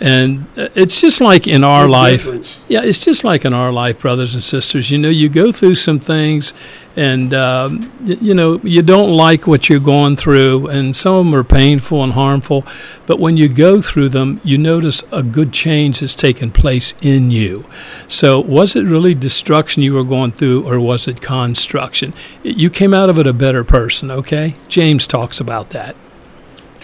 And 0.00 0.46
uh, 0.58 0.68
it's 0.74 1.00
just 1.00 1.20
like 1.20 1.46
in 1.46 1.62
our 1.62 1.84
Big 1.84 1.90
life. 1.90 2.24
difference. 2.24 2.62
Yeah, 2.68 2.82
it's 2.82 3.04
just 3.04 3.22
like 3.22 3.44
in 3.44 3.52
our 3.52 3.70
life, 3.70 4.00
brothers 4.00 4.34
and 4.34 4.42
sisters. 4.42 4.90
You 4.90 4.98
know, 4.98 5.08
you 5.08 5.28
go 5.28 5.52
through 5.52 5.76
some 5.76 6.00
things, 6.00 6.52
and 6.96 7.32
um, 7.32 7.92
you 8.04 8.34
know 8.34 8.58
you 8.64 8.82
don't 8.82 9.16
like 9.16 9.46
what 9.46 9.68
you're 9.68 9.78
going 9.78 10.16
through, 10.16 10.66
and 10.66 10.96
some 10.96 11.14
of 11.14 11.24
them 11.24 11.34
are 11.34 11.44
painful 11.44 12.02
and 12.02 12.12
harmful. 12.14 12.66
But 13.06 13.20
when 13.20 13.36
you 13.36 13.48
go 13.48 13.80
through 13.80 14.08
them, 14.08 14.40
you 14.42 14.58
notice 14.58 15.04
a 15.12 15.22
good 15.22 15.52
change 15.52 16.00
has 16.00 16.16
taken 16.16 16.50
place 16.50 16.94
in 17.00 17.30
you. 17.30 17.64
So, 18.08 18.40
was 18.40 18.74
it 18.74 18.84
really 18.84 19.14
destruction 19.14 19.84
you 19.84 19.94
were 19.94 20.04
going 20.04 20.32
through, 20.32 20.68
or 20.68 20.80
was 20.80 21.06
it 21.06 21.20
construction? 21.20 22.14
You 22.42 22.68
came 22.68 22.92
out 22.92 23.08
of 23.10 23.18
it 23.18 23.28
a 23.28 23.32
better 23.32 23.62
person. 23.62 24.10
Okay, 24.10 24.56
James 24.68 25.06
talks 25.06 25.38
about 25.40 25.70
that. 25.70 25.94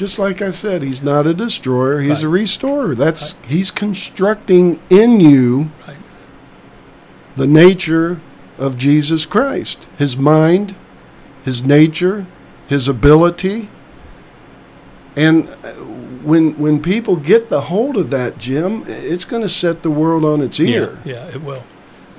Just 0.00 0.18
like 0.18 0.40
I 0.40 0.48
said, 0.48 0.82
he's 0.82 1.02
not 1.02 1.26
a 1.26 1.34
destroyer; 1.34 2.00
he's 2.00 2.10
Right. 2.10 2.24
a 2.24 2.28
restorer. 2.30 2.94
That's 2.94 3.34
he's 3.46 3.70
constructing 3.70 4.78
in 4.88 5.20
you 5.20 5.68
Right. 5.86 5.98
the 7.36 7.46
nature 7.46 8.18
of 8.58 8.78
Jesus 8.78 9.26
Christ, 9.26 9.88
his 9.98 10.16
mind, 10.16 10.74
his 11.44 11.62
nature, 11.62 12.24
his 12.66 12.88
ability. 12.88 13.68
And 15.16 15.46
uh, 15.62 15.68
when 16.24 16.52
when 16.58 16.80
people 16.80 17.16
get 17.16 17.50
the 17.50 17.60
hold 17.60 17.98
of 17.98 18.08
that, 18.08 18.38
Jim, 18.38 18.84
it's 18.88 19.26
going 19.26 19.42
to 19.42 19.50
set 19.50 19.82
the 19.82 19.90
world 19.90 20.24
on 20.24 20.40
its 20.40 20.58
ear. 20.58 20.96
Yeah, 21.04 21.12
yeah, 21.12 21.34
it 21.34 21.42
will. 21.44 21.62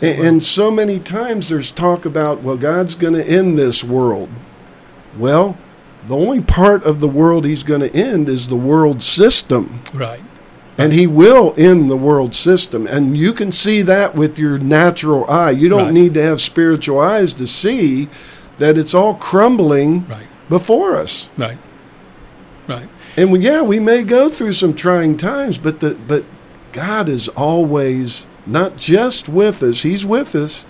And 0.04 0.44
so 0.44 0.70
many 0.70 1.00
times 1.00 1.50
there's 1.50 1.72
talk 1.72 2.06
about, 2.06 2.44
well, 2.44 2.58
God's 2.58 2.94
going 2.94 3.16
to 3.16 3.28
end 3.28 3.58
this 3.58 3.84
world. 3.84 4.30
Well, 5.18 5.58
the 6.08 6.16
only 6.18 6.42
part 6.42 6.84
of 6.86 7.00
the 7.00 7.08
world 7.08 7.46
he's 7.46 7.64
going 7.64 7.82
to 7.82 7.96
end 7.96 8.28
is 8.30 8.48
the 8.48 8.56
world 8.56 9.02
system. 9.04 9.82
Right. 9.94 10.22
And 10.78 10.94
he 10.94 11.06
will 11.06 11.54
end 11.58 11.90
the 11.92 11.98
world 11.98 12.34
system. 12.34 12.88
And 12.88 13.16
you 13.16 13.34
can 13.34 13.52
see 13.52 13.82
that 13.84 14.16
with 14.16 14.40
your 14.40 14.58
natural 14.58 15.30
eye. 15.30 15.52
You 15.52 15.70
don't 15.70 15.86
Right. 15.86 15.94
need 15.94 16.14
to 16.16 16.24
have 16.24 16.42
spiritual 16.42 17.00
eyes 17.00 17.34
to 17.34 17.46
see 17.46 18.08
that 18.58 18.78
it's 18.78 18.94
all 18.94 19.14
crumbling 19.14 20.06
Right. 20.10 20.26
before 20.50 20.96
us. 20.96 21.30
Right. 21.38 21.58
Right. 22.68 22.88
And 23.18 23.44
yeah, 23.44 23.62
we 23.62 23.80
may 23.80 24.04
go 24.04 24.30
through 24.30 24.54
some 24.54 24.74
trying 24.74 25.18
times, 25.18 25.58
but 25.58 25.82
the 25.82 25.98
but 26.08 26.24
God 26.72 27.10
is 27.10 27.28
always 27.30 28.26
not 28.48 28.78
just 28.78 29.28
with 29.28 29.62
us; 29.62 29.82
He's 29.84 30.06
with 30.06 30.34
us, 30.36 30.66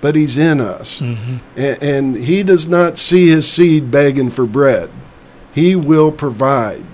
but 0.00 0.16
He's 0.16 0.38
in 0.38 0.60
us, 0.60 1.00
hmm 1.00 1.38
and, 1.56 1.82
and 1.82 2.16
He 2.16 2.42
does 2.42 2.68
not 2.68 2.98
see 2.98 3.28
His 3.28 3.50
seed 3.50 3.90
begging 3.90 4.30
for 4.30 4.46
bread. 4.46 4.90
He 5.54 5.74
will 5.74 6.12
provide. 6.12 6.84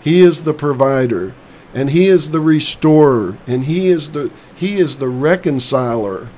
He 0.00 0.20
is 0.20 0.42
the 0.42 0.54
provider, 0.54 1.34
and 1.74 1.90
He 1.90 2.08
is 2.08 2.30
the 2.30 2.40
restorer, 2.40 3.36
and 3.46 3.64
He 3.64 3.88
is 3.88 4.10
the 4.10 4.30
He 4.54 4.78
is 4.78 4.96
the 4.96 5.08
reconciler, 5.08 6.28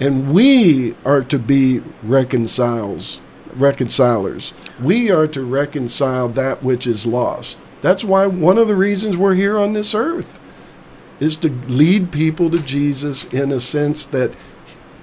and 0.00 0.32
we 0.32 0.94
are 1.04 1.22
to 1.22 1.38
be 1.38 1.82
reconciles 2.02 3.20
reconcilers. 3.56 4.52
We 4.80 5.10
are 5.10 5.26
to 5.28 5.42
reconcile 5.44 6.28
that 6.30 6.62
which 6.62 6.86
is 6.86 7.06
lost. 7.06 7.58
That's 7.80 8.04
why 8.04 8.26
one 8.26 8.58
of 8.58 8.68
the 8.68 8.76
reasons 8.76 9.16
we're 9.16 9.34
here 9.34 9.58
on 9.58 9.72
this 9.72 9.94
earth 9.94 10.40
is 11.20 11.36
to 11.36 11.50
lead 11.68 12.12
people 12.12 12.50
to 12.50 12.62
Jesus 12.62 13.24
in 13.32 13.52
a 13.52 13.60
sense 13.60 14.06
that 14.06 14.32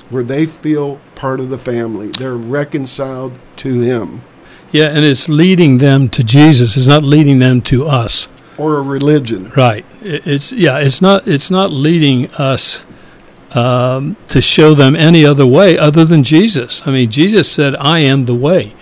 where 0.09 0.23
they 0.23 0.45
feel 0.45 0.99
part 1.15 1.39
of 1.39 1.49
the 1.49 1.57
family. 1.57 2.07
They're 2.07 2.35
reconciled 2.35 3.33
to 3.57 3.81
him 3.81 4.21
Yeah, 4.71 4.85
and 4.87 5.03
it's 5.05 5.27
leading 5.29 5.77
them 5.79 6.09
to 6.09 6.23
Jesus. 6.23 6.75
It's 6.77 6.87
not 6.87 7.03
leading 7.03 7.39
them 7.39 7.61
to 7.63 7.87
us. 7.87 8.27
or 8.57 8.77
a 8.77 8.81
religion. 8.81 9.51
Right. 9.55 9.85
It's 10.01 10.51
yeah. 10.51 10.77
It's 10.79 11.01
not. 11.01 11.27
It's 11.27 11.49
not 11.51 11.71
leading 11.71 12.27
us 12.33 12.83
um, 13.53 14.15
to 14.27 14.41
show 14.41 14.73
them 14.75 14.95
any 14.95 15.25
other 15.25 15.45
way 15.45 15.77
other 15.77 16.05
than 16.05 16.23
Jesus. 16.23 16.81
I 16.85 16.91
mean, 16.91 17.09
Jesus 17.09 17.49
said, 17.51 17.75
"I 17.77 17.99
am 17.99 18.25
the 18.25 18.35
way, 18.35 18.73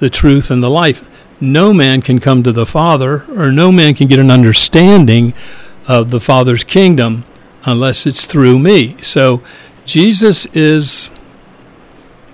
the 0.00 0.10
truth, 0.10 0.50
and 0.50 0.62
the 0.62 0.70
life. 0.70 1.02
No 1.40 1.72
man 1.74 2.02
can 2.02 2.18
come 2.20 2.42
to 2.44 2.52
the 2.52 2.66
Father, 2.66 3.24
or 3.36 3.50
no 3.50 3.72
man 3.72 3.94
can 3.94 4.06
get 4.08 4.18
an 4.20 4.30
understanding 4.30 5.32
of 5.88 6.10
the 6.10 6.20
Father's 6.20 6.62
kingdom 6.64 7.24
unless 7.64 8.06
it's 8.06 8.26
through 8.26 8.58
me." 8.58 8.96
So, 9.02 9.42
Jesus 9.92 10.46
is 10.54 11.10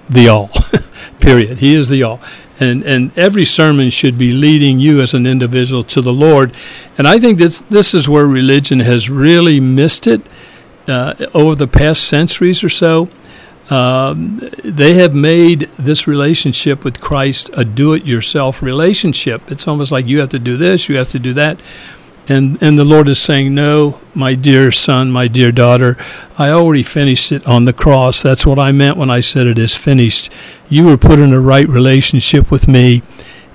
the 0.09 0.29
all. 0.29 0.49
Period. 1.19 1.59
He 1.59 1.75
is 1.75 1.89
the 1.89 2.05
all. 2.05 2.21
And 2.61 2.85
and 2.85 3.19
every 3.19 3.45
sermon 3.45 3.91
should 3.91 4.17
be 4.17 4.31
leading 4.31 4.79
you 4.79 5.01
as 5.01 5.13
an 5.13 5.27
individual 5.27 5.83
to 5.83 6.01
the 6.01 6.13
Lord. 6.13 6.53
And 6.97 7.09
I 7.09 7.19
think 7.19 7.41
this 7.41 7.61
this 7.63 7.95
is 7.95 8.09
where 8.09 8.29
religion 8.29 8.79
has 8.79 9.11
really 9.11 9.59
missed 9.59 10.07
it 10.07 10.23
uh, 10.87 11.15
over 11.35 11.57
the 11.57 11.67
past 11.67 12.05
centuries 12.05 12.63
or 12.63 12.69
so. 12.69 13.09
Um, 13.71 14.41
they 14.65 14.95
have 14.95 15.13
made 15.13 15.63
this 15.77 16.07
relationship 16.07 16.85
with 16.85 17.01
Christ 17.01 17.51
a 17.55 17.65
do-it-yourself 17.65 18.63
relationship. 18.63 19.51
It's 19.51 19.67
almost 19.67 19.91
like 19.91 20.07
you 20.07 20.21
have 20.21 20.29
to 20.29 20.39
do 20.39 20.57
this, 20.57 20.89
you 20.89 20.97
have 20.97 21.09
to 21.09 21.19
do 21.19 21.35
that, 21.35 21.61
and 22.29 22.63
and 22.63 22.79
the 22.79 22.85
Lord 22.85 23.09
is 23.09 23.19
saying, 23.19 23.55
"No, 23.55 24.01
my 24.15 24.35
dear 24.35 24.71
son, 24.73 25.11
my 25.11 25.29
dear 25.29 25.53
daughter, 25.53 25.97
I 26.37 26.51
already 26.51 26.83
finished 26.83 27.33
it 27.33 27.47
on 27.47 27.65
the 27.65 27.73
cross. 27.73 28.23
That's 28.23 28.47
what 28.47 28.59
I 28.59 28.73
meant 28.73 28.97
when 28.97 29.11
I 29.11 29.21
said 29.21 29.47
it 29.47 29.59
is 29.59 29.75
finished. 29.75 30.31
You 30.69 30.87
were 30.87 30.97
put 30.97 31.19
in 31.19 31.33
a 31.33 31.41
right 31.41 31.69
relationship 31.69 32.51
with 32.51 32.69
me. 32.69 33.03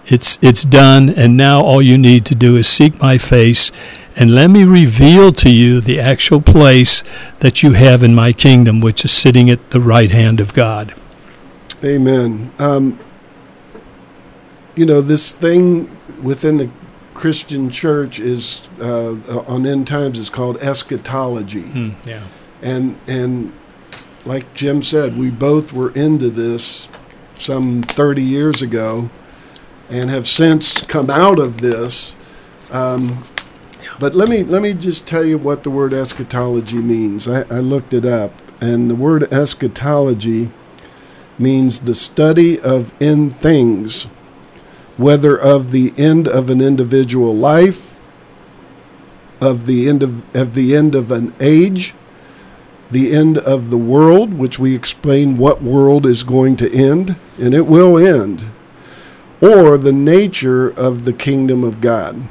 It's 0.06 0.38
it's 0.42 0.64
done, 0.64 1.10
and 1.10 1.38
now 1.38 1.62
all 1.62 1.82
you 1.82 1.98
need 1.98 2.26
to 2.26 2.36
do 2.36 2.56
is 2.56 2.68
seek 2.68 3.02
my 3.02 3.18
face." 3.18 3.72
And 4.16 4.36
let 4.36 4.52
me 4.52 4.64
reveal 4.64 5.32
to 5.32 5.50
you 5.50 5.82
the 5.82 6.00
actual 6.00 6.40
place 6.40 7.04
that 7.40 7.64
you 7.64 7.72
have 7.72 8.04
in 8.04 8.14
my 8.14 8.32
kingdom, 8.32 8.80
which 8.80 9.04
is 9.04 9.12
sitting 9.12 9.50
at 9.50 9.72
the 9.72 9.80
right 9.80 10.12
hand 10.12 10.40
of 10.40 10.54
God. 10.54 10.94
Amen. 11.84 12.52
Um, 12.60 13.00
you 14.76 14.86
know, 14.86 15.02
this 15.02 15.32
thing 15.32 15.90
within 16.22 16.58
the 16.58 16.70
Christian 17.14 17.70
church 17.70 18.20
is 18.20 18.68
uh, 18.82 19.16
on 19.48 19.66
end 19.66 19.88
times 19.88 20.18
is 20.20 20.30
called 20.30 20.58
eschatology. 20.58 21.62
Hmm, 21.62 21.90
yeah. 22.06 22.24
and 22.62 22.98
and 23.08 23.54
like 24.26 24.54
Jim 24.54 24.82
said, 24.82 25.18
we 25.18 25.30
both 25.32 25.74
were 25.74 25.92
into 25.92 26.30
this 26.30 26.90
some 27.36 27.82
30 27.84 28.22
years 28.22 28.62
ago, 28.62 29.10
and 29.90 30.10
have 30.10 30.28
since 30.28 30.86
come 30.86 31.10
out 31.10 31.40
of 31.40 31.62
this. 31.62 32.16
Um, 32.72 33.24
but 34.00 34.16
let 34.16 34.30
me 34.30 34.44
let 34.44 34.62
me 34.62 34.74
just 34.74 35.08
tell 35.08 35.24
you 35.24 35.38
what 35.38 35.64
the 35.64 35.70
word 35.70 35.94
eschatology 35.94 36.78
means. 36.78 37.28
I, 37.28 37.42
I 37.50 37.60
looked 37.60 37.94
it 37.94 38.06
up, 38.06 38.32
and 38.62 38.90
the 38.90 38.96
word 38.96 39.32
eschatology 39.32 40.50
means 41.38 41.82
the 41.82 41.96
study 41.96 42.60
of 42.60 42.94
end 43.02 43.36
things, 43.36 44.08
whether 44.98 45.38
of 45.38 45.72
the 45.72 45.92
end 45.98 46.28
of 46.28 46.50
an 46.50 46.62
individual 46.62 47.36
life, 47.36 48.00
of 49.42 49.66
the 49.66 49.90
end 49.90 50.04
of, 50.04 50.36
of 50.36 50.54
the 50.54 50.76
end 50.76 50.96
of 50.96 51.12
an 51.12 51.34
age, 51.40 51.94
the 52.92 53.14
end 53.14 53.38
of 53.40 53.70
the 53.70 53.78
world, 53.78 54.34
which 54.34 54.60
we 54.60 54.76
explain 54.76 55.38
what 55.38 55.62
world 55.62 56.06
is 56.06 56.24
going 56.24 56.56
to 56.56 56.72
end, 56.74 57.16
and 57.42 57.54
it 57.54 57.66
will 57.66 57.98
end, 57.98 58.46
or 59.42 59.78
the 59.78 59.92
nature 59.92 60.70
of 60.70 61.06
the 61.06 61.14
kingdom 61.14 61.64
of 61.64 61.82
God. 61.82 62.22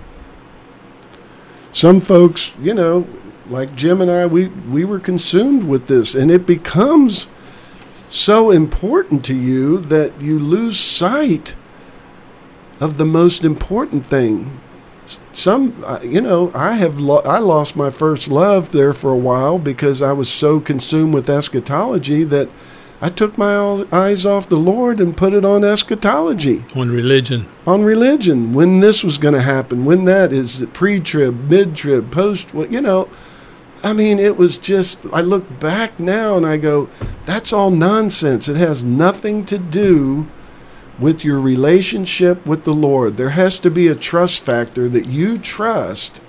Some 1.73 2.01
folks, 2.01 2.55
you 2.61 2.75
know, 2.75 3.07
like 3.49 3.75
Jim 3.75 4.01
and 4.01 4.11
I, 4.11 4.27
we, 4.27 4.49
we 4.49 4.85
were 4.85 5.01
consumed 5.01 5.65
with 5.65 5.89
this, 5.89 6.15
and 6.15 6.31
it 6.31 6.47
becomes 6.47 7.29
so 8.09 8.51
important 8.51 9.25
to 9.25 9.35
you 9.35 9.79
that 9.79 10.21
you 10.21 10.39
lose 10.39 10.79
sight 10.79 11.57
of 12.83 12.99
the 12.99 13.07
most 13.07 13.45
important 13.45 14.05
thing. 14.05 14.51
Some 15.33 15.75
uh, 15.85 16.01
you 16.05 16.21
know 16.21 16.53
i 16.55 16.73
have 16.75 17.01
lo- 17.01 17.23
i 17.25 17.39
lost 17.39 17.75
my 17.77 17.91
first 17.91 18.29
love 18.29 18.71
there 18.71 18.93
for 18.93 19.11
a 19.11 19.17
while 19.17 19.59
because 19.59 20.01
i 20.01 20.13
was 20.13 20.29
so 20.29 20.61
consumed 20.61 21.13
with 21.13 21.29
eschatology 21.29 22.23
that 22.23 22.49
i 23.01 23.09
took 23.09 23.37
my 23.37 23.85
eyes 23.91 24.25
off 24.25 24.49
the 24.49 24.65
lord 24.73 25.01
and 25.01 25.17
put 25.17 25.35
it 25.35 25.45
on 25.45 25.65
eschatology. 25.65 26.65
On 26.77 26.89
religion. 26.89 27.49
on 27.67 27.83
religion. 27.83 28.53
When 28.53 28.79
this 28.79 29.03
was 29.03 29.19
going 29.19 29.35
to 29.35 29.41
happen 29.43 29.85
when 29.85 30.05
that 30.05 30.33
is 30.33 30.65
pre-trib 30.73 31.51
mid-trib 31.51 32.13
post 32.13 32.55
well, 32.55 32.69
you 32.69 32.81
know 32.81 33.09
i 33.83 33.93
mean 33.93 34.21
it 34.21 34.37
was 34.37 34.57
just 34.57 35.05
i 35.13 35.21
look 35.21 35.45
back 35.59 35.99
now 35.99 36.37
and 36.37 36.47
i 36.47 36.57
go 36.57 36.89
that's 37.27 37.53
all 37.53 37.71
nonsense. 37.71 38.49
It 38.49 38.57
has 38.57 38.85
nothing 38.85 39.45
to 39.47 39.59
do 39.59 40.29
with 40.99 41.25
your 41.25 41.41
relationship 41.41 42.45
with 42.47 42.65
the 42.65 42.73
Lord. 42.73 43.17
There 43.17 43.31
has 43.31 43.59
to 43.61 43.71
be 43.71 43.89
a 43.89 43.95
trust 43.95 44.43
factor 44.43 44.89
that 44.89 45.07
you 45.07 45.39
trust 45.39 46.23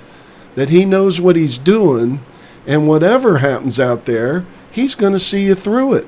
that 0.55 0.69
He 0.69 0.85
knows 0.85 1.19
what 1.19 1.35
He's 1.35 1.57
doing, 1.57 2.23
and 2.65 2.87
whatever 2.87 3.39
happens 3.39 3.79
out 3.79 4.05
there, 4.05 4.45
He's 4.71 4.95
going 4.95 5.13
to 5.13 5.19
see 5.19 5.45
you 5.45 5.55
through 5.55 5.93
it. 5.93 6.07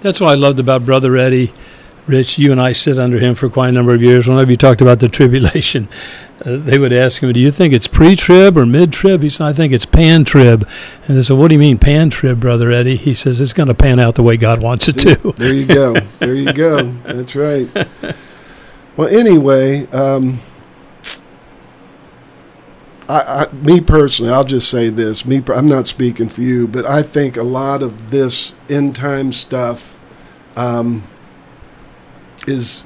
That's 0.00 0.20
what 0.20 0.30
I 0.30 0.34
loved 0.34 0.58
about 0.58 0.84
Brother 0.84 1.16
Eddie. 1.16 1.52
Rich, 2.06 2.38
you 2.38 2.50
and 2.50 2.60
I 2.60 2.72
sit 2.72 2.98
under 2.98 3.18
him 3.18 3.34
for 3.34 3.48
quite 3.48 3.68
a 3.68 3.72
number 3.72 3.94
of 3.94 4.02
years. 4.02 4.26
Whenever 4.26 4.50
you 4.50 4.56
talked 4.56 4.80
about 4.80 4.98
the 4.98 5.08
tribulation, 5.08 5.88
uh, 6.44 6.56
they 6.56 6.78
would 6.78 6.92
ask 6.92 7.22
him, 7.22 7.32
"Do 7.32 7.40
you 7.40 7.52
think 7.52 7.72
it's 7.72 7.86
pre-trib 7.86 8.58
or 8.58 8.66
mid-trib?" 8.66 9.22
He 9.22 9.28
said, 9.28 9.46
"I 9.46 9.52
think 9.52 9.72
it's 9.72 9.86
pan-trib." 9.86 10.68
And 11.06 11.16
they 11.16 11.22
said, 11.22 11.38
"What 11.38 11.48
do 11.48 11.54
you 11.54 11.60
mean 11.60 11.78
pan-trib, 11.78 12.40
Brother 12.40 12.70
Eddie?" 12.70 12.96
He 12.96 13.14
says, 13.14 13.40
"It's 13.40 13.52
going 13.52 13.68
to 13.68 13.74
pan 13.74 14.00
out 14.00 14.16
the 14.16 14.22
way 14.22 14.36
God 14.36 14.60
wants 14.60 14.88
it 14.88 14.98
to." 15.00 15.32
There 15.36 15.54
you 15.54 15.66
go. 15.66 15.94
there 16.18 16.34
you 16.34 16.52
go. 16.52 16.82
That's 17.04 17.36
right. 17.36 17.68
Well, 18.94 19.08
anyway, 19.08 19.86
um, 19.86 20.38
I, 23.08 23.46
I, 23.50 23.52
me 23.54 23.80
personally, 23.80 24.30
I'll 24.30 24.44
just 24.44 24.70
say 24.70 24.90
this. 24.90 25.24
Me, 25.24 25.42
I'm 25.48 25.66
not 25.66 25.88
speaking 25.88 26.28
for 26.28 26.42
you, 26.42 26.68
but 26.68 26.84
I 26.84 27.02
think 27.02 27.38
a 27.38 27.42
lot 27.42 27.82
of 27.82 28.10
this 28.10 28.52
end 28.68 28.94
time 28.94 29.32
stuff 29.32 29.98
um, 30.56 31.04
is 32.46 32.84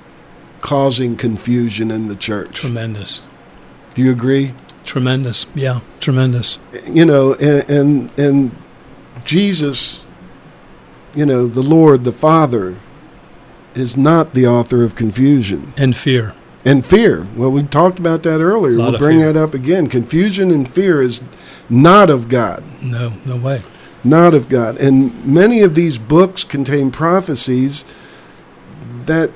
causing 0.60 1.16
confusion 1.16 1.90
in 1.90 2.08
the 2.08 2.16
church. 2.16 2.60
Tremendous, 2.60 3.22
Do 3.94 4.02
you 4.02 4.10
agree? 4.12 4.52
tremendous, 4.84 5.46
yeah, 5.54 5.80
tremendous. 6.00 6.58
You 6.88 7.04
know, 7.04 7.34
and 7.40 7.70
and, 7.70 8.18
and 8.18 8.56
Jesus, 9.25 10.04
you 11.14 11.26
know, 11.26 11.46
the 11.48 11.62
Lord, 11.62 12.04
the 12.04 12.12
Father, 12.12 12.76
is 13.75 13.96
not 13.96 14.32
the 14.34 14.46
author 14.46 14.84
of 14.84 14.94
confusion. 14.94 15.72
And 15.76 15.96
fear. 15.96 16.34
And 16.64 16.84
fear. 16.84 17.26
Well, 17.36 17.50
we 17.50 17.62
talked 17.64 17.98
about 17.98 18.22
that 18.25 18.40
earlier. 18.40 18.76
We'll 18.76 18.98
bring 18.98 19.18
fear. 19.18 19.32
that 19.32 19.38
up 19.40 19.54
again. 19.54 19.86
Confusion 19.88 20.50
and 20.50 20.68
fear 20.70 21.00
is 21.00 21.22
not 21.68 22.10
of 22.10 22.28
God. 22.28 22.64
No, 22.82 23.12
no 23.25 23.36
way. 23.36 23.62
Not 24.02 24.34
of 24.34 24.48
God. 24.48 24.80
And 24.80 25.25
many 25.25 25.62
of 25.62 25.75
these 25.75 25.98
books 25.98 26.44
contain 26.44 26.90
prophecies 26.90 27.84
that 29.04 29.30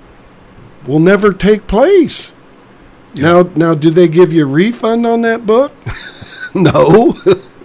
will 0.90 0.98
never 0.98 1.32
take 1.32 1.68
place. 1.68 2.34
Now, 3.14 3.42
now, 3.54 3.74
do 3.74 3.90
they 3.90 4.08
give 4.08 4.32
you 4.32 4.42
a 4.42 4.48
refund 4.48 5.06
on 5.06 5.22
that 5.22 5.46
book? 5.46 5.72
no. 6.54 7.14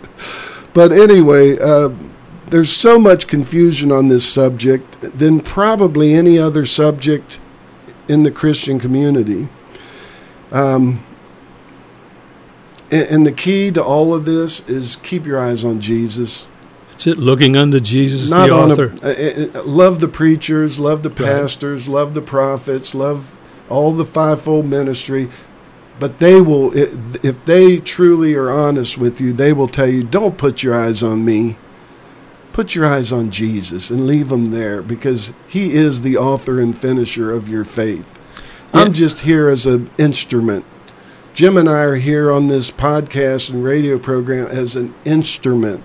but 0.74 0.92
anyway, 0.92 1.58
uh, 1.60 1.90
there's 2.48 2.72
so 2.72 3.00
much 3.00 3.26
confusion 3.28 3.92
on 3.92 4.10
this 4.10 4.32
subject 4.32 5.02
than 5.18 5.40
probably 5.40 6.14
any 6.14 6.38
other 6.38 6.68
subject 6.68 7.40
in 8.08 8.22
the 8.22 8.32
Christian 8.32 8.80
community. 8.80 9.48
Um, 10.52 11.04
and, 12.92 13.08
and 13.10 13.28
the 13.28 13.32
key 13.32 13.72
to 13.72 13.84
all 13.84 14.14
of 14.14 14.26
this 14.26 14.68
is 14.70 14.98
keep 14.98 15.26
your 15.26 15.40
eyes 15.40 15.66
on 15.66 15.82
Jesus. 15.82 16.48
It's 16.96 17.08
it 17.08 17.18
looking 17.18 17.58
unto 17.58 17.80
Jesus, 17.82 18.32
Not 18.32 18.48
the 18.48 18.54
author. 18.54 18.96
a, 19.04 19.58
uh, 19.58 19.60
uh, 19.60 19.64
love 19.66 20.00
the 20.00 20.08
preachers, 20.08 20.80
love 20.80 21.04
the 21.04 21.10
pastors, 21.10 21.90
love 21.90 22.14
the 22.14 22.22
prophets, 22.22 22.96
love 22.96 23.38
all 23.70 23.92
the 23.92 24.06
fivefold 24.06 24.66
ministry. 24.66 25.28
But 26.00 26.20
they 26.20 26.42
will, 26.42 26.72
if 26.74 27.44
they 27.46 27.78
truly 27.78 28.36
are 28.36 28.50
honest 28.50 28.98
with 28.98 29.20
you, 29.20 29.34
they 29.34 29.52
will 29.52 29.68
tell 29.68 29.88
you, 29.88 30.04
don't 30.04 30.38
put 30.38 30.64
your 30.64 30.74
eyes 30.74 31.04
on 31.04 31.24
me. 31.24 31.58
Put 32.54 32.76
your 32.76 32.86
eyes 32.86 33.12
on 33.12 33.32
Jesus 33.32 33.90
and 33.90 34.08
leave 34.08 34.30
them 34.30 34.46
there 34.46 34.82
because 34.82 35.34
he 35.48 35.74
is 35.74 36.02
the 36.02 36.16
author 36.16 36.62
and 36.62 36.78
finisher 36.78 37.32
of 37.32 37.50
your 37.50 37.66
faith. 37.66 38.18
Yeah. 38.74 38.82
I'm 38.82 38.94
just 38.94 39.22
here 39.22 39.50
as 39.50 39.66
an 39.66 39.90
instrument. 39.98 40.64
Jim 41.34 41.58
and 41.58 41.68
I 41.68 41.84
are 41.84 41.96
here 41.96 42.32
on 42.32 42.48
this 42.48 42.72
podcast 42.72 43.50
and 43.50 43.62
radio 43.62 44.00
program 44.00 44.48
as 44.48 44.78
an 44.78 44.96
instrument 45.04 45.84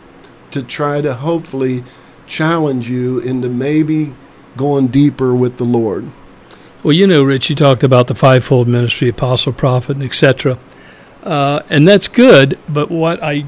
to 0.53 0.63
try 0.63 1.01
to 1.01 1.15
hopefully 1.15 1.85
challenge 2.27 2.89
you 2.89 3.19
into 3.19 3.49
maybe 3.49 4.15
going 4.57 4.89
deeper 4.89 5.35
with 5.35 5.57
the 5.57 5.65
Lord. 5.65 6.11
Well, 6.83 6.93
you 6.93 7.07
know, 7.07 7.23
Rich, 7.23 7.51
you 7.51 7.57
talked 7.57 7.83
about 7.83 8.07
the 8.07 8.15
fivefold 8.15 8.67
ministry, 8.67 9.09
apostle, 9.09 9.53
prophet, 9.53 9.97
and 9.97 10.05
etc. 10.05 10.59
Uh, 11.23 11.63
and 11.69 11.87
that's 11.87 12.09
good, 12.09 12.59
but 12.69 12.91
what 12.91 13.23
I 13.23 13.45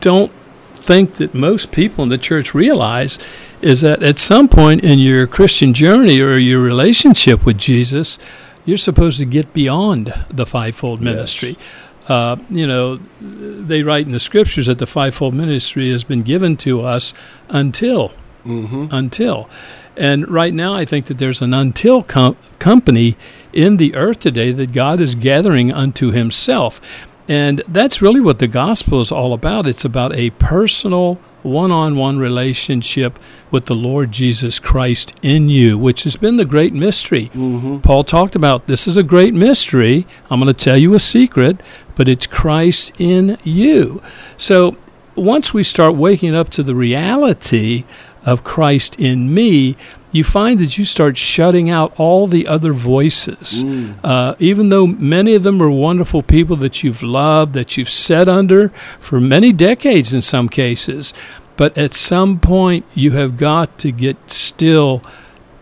don't 0.00 0.30
think 0.72 1.14
that 1.14 1.34
most 1.34 1.72
people 1.72 2.04
in 2.04 2.10
the 2.10 2.18
church 2.18 2.54
realize 2.54 3.18
is 3.62 3.80
that 3.80 4.02
at 4.02 4.18
some 4.18 4.46
point 4.46 4.84
in 4.84 4.98
your 4.98 5.26
Christian 5.26 5.72
journey 5.72 6.20
or 6.20 6.38
your 6.38 6.60
relationship 6.60 7.44
with 7.44 7.58
Jesus, 7.58 8.18
you're 8.64 8.76
supposed 8.76 9.18
to 9.18 9.24
get 9.24 9.52
beyond 9.52 10.14
the 10.28 10.46
fivefold 10.46 11.00
ministry. 11.00 11.50
Yes. 11.50 11.58
Uh, 12.08 12.36
you 12.50 12.66
know, 12.66 12.96
they 13.20 13.82
write 13.82 14.04
in 14.06 14.12
the 14.12 14.20
scriptures 14.20 14.66
that 14.66 14.78
the 14.78 14.86
fivefold 14.86 15.34
ministry 15.34 15.90
has 15.90 16.04
been 16.04 16.22
given 16.22 16.56
to 16.58 16.82
us 16.82 17.14
until, 17.48 18.12
Mm-hmm. 18.44 18.88
until. 18.90 19.48
And 19.96 20.28
right 20.28 20.52
now, 20.52 20.74
I 20.74 20.84
think 20.84 21.06
that 21.06 21.16
there's 21.18 21.40
an 21.40 21.54
until 21.54 22.02
com- 22.02 22.36
company 22.58 23.16
in 23.52 23.78
the 23.78 23.94
earth 23.94 24.18
today 24.20 24.50
that 24.52 24.72
God 24.72 25.00
is 25.00 25.14
gathering 25.14 25.72
unto 25.72 26.10
Himself. 26.10 26.78
And 27.26 27.62
that's 27.68 28.02
really 28.02 28.20
what 28.20 28.38
the 28.40 28.48
gospel 28.48 29.00
is 29.00 29.10
all 29.10 29.32
about. 29.32 29.66
It's 29.66 29.84
about 29.84 30.12
a 30.14 30.28
personal, 30.30 31.18
one 31.44 31.70
on 31.70 31.96
one 31.96 32.18
relationship 32.18 33.18
with 33.50 33.66
the 33.66 33.74
Lord 33.74 34.10
Jesus 34.10 34.58
Christ 34.58 35.14
in 35.22 35.48
you, 35.48 35.78
which 35.78 36.02
has 36.04 36.16
been 36.16 36.36
the 36.36 36.44
great 36.44 36.72
mystery. 36.72 37.30
Mm-hmm. 37.34 37.78
Paul 37.78 38.02
talked 38.02 38.34
about 38.34 38.66
this 38.66 38.86
is 38.88 38.96
a 38.96 39.02
great 39.02 39.34
mystery. 39.34 40.06
I'm 40.30 40.40
going 40.40 40.52
to 40.52 40.64
tell 40.64 40.76
you 40.76 40.94
a 40.94 41.00
secret, 41.00 41.60
but 41.94 42.08
it's 42.08 42.26
Christ 42.26 42.92
in 42.98 43.38
you. 43.44 44.02
So 44.36 44.76
once 45.14 45.54
we 45.54 45.62
start 45.62 45.94
waking 45.94 46.34
up 46.34 46.50
to 46.50 46.62
the 46.62 46.74
reality 46.74 47.84
of 48.24 48.42
Christ 48.42 48.98
in 48.98 49.32
me, 49.32 49.76
you 50.14 50.22
find 50.22 50.60
that 50.60 50.78
you 50.78 50.84
start 50.84 51.16
shutting 51.16 51.68
out 51.68 51.92
all 51.98 52.28
the 52.28 52.46
other 52.46 52.72
voices. 52.72 53.64
Mm. 53.64 53.98
Uh, 54.04 54.36
even 54.38 54.68
though 54.68 54.86
many 54.86 55.34
of 55.34 55.42
them 55.42 55.60
are 55.60 55.68
wonderful 55.68 56.22
people 56.22 56.54
that 56.58 56.84
you've 56.84 57.02
loved, 57.02 57.52
that 57.54 57.76
you've 57.76 57.90
sat 57.90 58.28
under 58.28 58.68
for 59.00 59.20
many 59.20 59.52
decades 59.52 60.14
in 60.14 60.22
some 60.22 60.48
cases, 60.48 61.12
but 61.56 61.76
at 61.76 61.94
some 61.94 62.38
point 62.38 62.86
you 62.94 63.10
have 63.10 63.36
got 63.36 63.76
to 63.80 63.90
get 63.90 64.30
still 64.30 65.02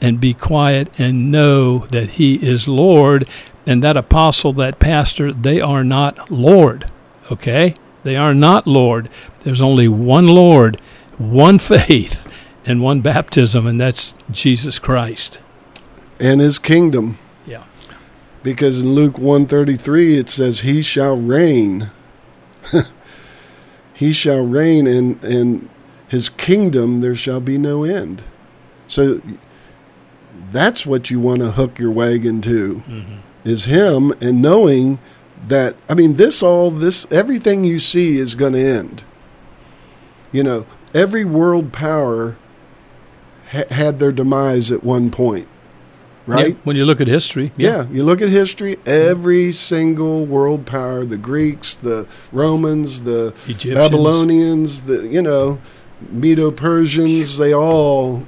and 0.03 0.20
be 0.20 0.35
quiet 0.35 1.00
and 1.00 1.33
know 1.33 1.87
that 1.87 2.11
He 2.11 2.35
is 2.35 2.68
Lord. 2.68 3.26
And 3.66 3.83
that 3.83 3.96
apostle, 3.96 4.53
that 4.55 4.79
pastor, 4.79 5.33
they 5.33 5.62
are 5.62 5.83
not 5.83 6.31
Lord. 6.31 6.90
Okay? 7.31 7.74
They 8.03 8.16
are 8.16 8.35
not 8.35 8.66
Lord. 8.66 9.09
There's 9.44 9.62
only 9.62 9.88
one 9.88 10.29
Lord, 10.29 10.79
one 11.16 11.59
faith, 11.70 12.29
and 12.64 12.81
one 12.83 13.01
baptism, 13.01 13.66
and 13.66 13.81
that's 13.81 14.14
Jesus 14.31 14.79
Christ. 14.79 15.40
And 16.20 16.40
his 16.40 16.59
kingdom. 16.59 17.18
Yeah. 17.46 17.64
Because 18.42 18.81
in 18.81 18.92
Luke 18.92 19.18
133 19.18 20.18
it 20.18 20.29
says 20.29 20.61
he 20.61 20.83
shall 20.83 21.16
reign. 21.16 21.90
he 23.94 24.12
shall 24.12 24.44
reign 24.46 24.87
and 24.87 25.22
and 25.25 25.68
his 26.09 26.29
kingdom 26.29 27.01
there 27.01 27.14
shall 27.14 27.40
be 27.40 27.59
no 27.59 27.85
end. 27.85 28.22
So 28.87 29.20
that's 30.51 30.85
what 30.87 31.11
you 31.11 31.18
want 31.18 31.40
to 31.40 31.53
hook 31.53 31.79
your 31.79 31.90
wagon 31.90 32.40
to 32.42 32.75
Mm-hmm. 32.87 33.14
is 33.44 33.64
him 33.64 34.12
and 34.20 34.42
knowing 34.42 34.98
that 35.48 35.75
I 35.88 35.94
mean 35.94 36.14
this 36.14 36.42
all 36.42 36.70
this 36.70 37.07
everything 37.11 37.64
you 37.64 37.79
see 37.79 38.16
is 38.18 38.35
going 38.35 38.53
to 38.53 38.61
end. 38.64 39.05
You 40.31 40.42
know, 40.44 40.66
every 40.94 41.25
world 41.25 41.72
power 41.72 42.37
ha- 43.52 43.64
had 43.70 43.98
their 43.98 44.12
demise 44.12 44.72
at 44.72 44.82
one 44.82 45.10
point. 45.10 45.46
Right? 46.24 46.48
Yeah, 46.50 46.54
when 46.62 46.76
you 46.76 46.84
look 46.84 47.00
at 47.00 47.08
history, 47.08 47.50
Yeah. 47.56 47.86
you 47.92 48.04
look 48.04 48.22
at 48.22 48.28
history, 48.28 48.76
every 48.86 49.50
single 49.52 50.24
world 50.24 50.66
power, 50.66 51.04
the 51.04 51.16
Greeks, 51.18 51.74
the 51.74 52.06
Romans, 52.32 53.02
the 53.02 53.34
Egyptians. 53.46 53.74
Babylonians, 53.78 54.80
the 54.82 55.08
you 55.08 55.20
know, 55.20 55.58
Medo-Persians, 56.12 57.38
they 57.38 57.52
all 57.54 58.26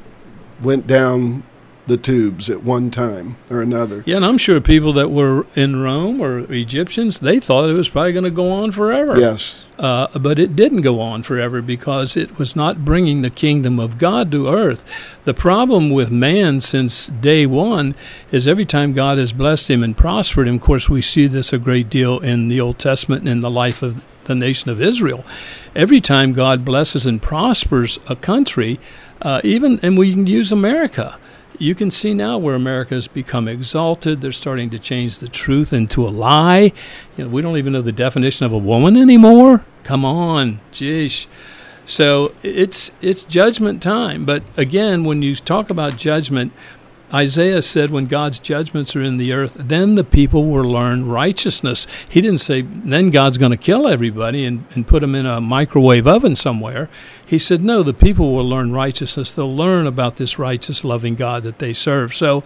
went 0.62 0.86
down 0.86 1.42
the 1.86 1.96
tubes 1.96 2.48
at 2.48 2.64
one 2.64 2.90
time 2.90 3.36
or 3.50 3.60
another. 3.60 4.02
Yeah, 4.06 4.16
and 4.16 4.24
I'm 4.24 4.38
sure 4.38 4.60
people 4.60 4.92
that 4.94 5.10
were 5.10 5.46
in 5.54 5.80
Rome 5.82 6.20
or 6.20 6.40
Egyptians, 6.52 7.20
they 7.20 7.38
thought 7.40 7.68
it 7.68 7.74
was 7.74 7.88
probably 7.88 8.12
going 8.12 8.24
to 8.24 8.30
go 8.30 8.50
on 8.50 8.70
forever. 8.72 9.18
Yes. 9.18 9.63
Uh, 9.76 10.06
but 10.18 10.38
it 10.38 10.54
didn't 10.54 10.82
go 10.82 11.00
on 11.00 11.22
forever 11.24 11.60
because 11.60 12.16
it 12.16 12.38
was 12.38 12.54
not 12.54 12.84
bringing 12.84 13.22
the 13.22 13.30
kingdom 13.30 13.80
of 13.80 13.98
God 13.98 14.30
to 14.30 14.48
earth. 14.48 14.84
The 15.24 15.34
problem 15.34 15.90
with 15.90 16.12
man 16.12 16.60
since 16.60 17.08
day 17.08 17.44
one 17.44 17.96
is 18.30 18.46
every 18.46 18.64
time 18.64 18.92
God 18.92 19.18
has 19.18 19.32
blessed 19.32 19.70
him 19.70 19.82
and 19.82 19.96
prospered 19.96 20.46
him, 20.46 20.56
of 20.56 20.60
course, 20.60 20.88
we 20.88 21.02
see 21.02 21.26
this 21.26 21.52
a 21.52 21.58
great 21.58 21.90
deal 21.90 22.20
in 22.20 22.46
the 22.46 22.60
Old 22.60 22.78
Testament 22.78 23.22
and 23.22 23.30
in 23.30 23.40
the 23.40 23.50
life 23.50 23.82
of 23.82 24.04
the 24.26 24.34
nation 24.36 24.70
of 24.70 24.80
Israel. 24.80 25.24
Every 25.74 26.00
time 26.00 26.32
God 26.32 26.64
blesses 26.64 27.04
and 27.04 27.20
prospers 27.20 27.98
a 28.08 28.14
country, 28.14 28.78
uh, 29.22 29.40
even, 29.42 29.80
and 29.82 29.98
we 29.98 30.12
can 30.12 30.26
use 30.26 30.52
America. 30.52 31.18
You 31.58 31.74
can 31.74 31.90
see 31.90 32.14
now 32.14 32.36
where 32.38 32.54
America 32.54 32.94
has 32.94 33.06
become 33.06 33.46
exalted. 33.46 34.20
They're 34.20 34.32
starting 34.32 34.70
to 34.70 34.78
change 34.78 35.20
the 35.20 35.28
truth 35.28 35.72
into 35.72 36.06
a 36.06 36.10
lie. 36.10 36.72
You 37.16 37.24
know, 37.24 37.28
we 37.28 37.42
don't 37.42 37.56
even 37.56 37.72
know 37.72 37.82
the 37.82 37.92
definition 37.92 38.44
of 38.44 38.52
a 38.52 38.58
woman 38.58 38.96
anymore. 38.96 39.64
Come 39.84 40.04
on, 40.04 40.60
jeez. 40.72 41.26
So 41.86 42.34
it's 42.42 42.90
it's 43.00 43.24
judgment 43.24 43.82
time. 43.82 44.24
But 44.24 44.42
again, 44.58 45.04
when 45.04 45.22
you 45.22 45.34
talk 45.36 45.70
about 45.70 45.96
judgment, 45.96 46.52
Isaiah 47.12 47.62
said, 47.62 47.90
when 47.90 48.06
God's 48.06 48.40
judgments 48.40 48.96
are 48.96 49.02
in 49.02 49.18
the 49.18 49.32
earth, 49.32 49.54
then 49.58 49.94
the 49.94 50.04
people 50.04 50.46
will 50.46 50.64
learn 50.64 51.08
righteousness. 51.08 51.86
He 52.08 52.20
didn't 52.20 52.40
say, 52.40 52.62
then 52.62 53.10
God's 53.10 53.38
going 53.38 53.52
to 53.52 53.56
kill 53.56 53.86
everybody 53.86 54.44
and, 54.44 54.64
and 54.74 54.86
put 54.86 55.00
them 55.00 55.14
in 55.14 55.26
a 55.26 55.40
microwave 55.40 56.06
oven 56.06 56.34
somewhere. 56.34 56.88
He 57.24 57.38
said, 57.38 57.62
no, 57.62 57.82
the 57.82 57.94
people 57.94 58.34
will 58.34 58.48
learn 58.48 58.72
righteousness. 58.72 59.32
They'll 59.32 59.54
learn 59.54 59.86
about 59.86 60.16
this 60.16 60.38
righteous, 60.38 60.84
loving 60.84 61.14
God 61.14 61.42
that 61.44 61.58
they 61.58 61.72
serve. 61.72 62.14
So, 62.14 62.42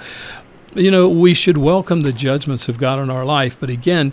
you 0.74 0.90
know, 0.90 1.08
we 1.08 1.34
should 1.34 1.56
welcome 1.56 2.02
the 2.02 2.12
judgments 2.12 2.68
of 2.68 2.78
God 2.78 2.98
in 2.98 3.10
our 3.10 3.24
life. 3.24 3.56
But 3.58 3.70
again, 3.70 4.12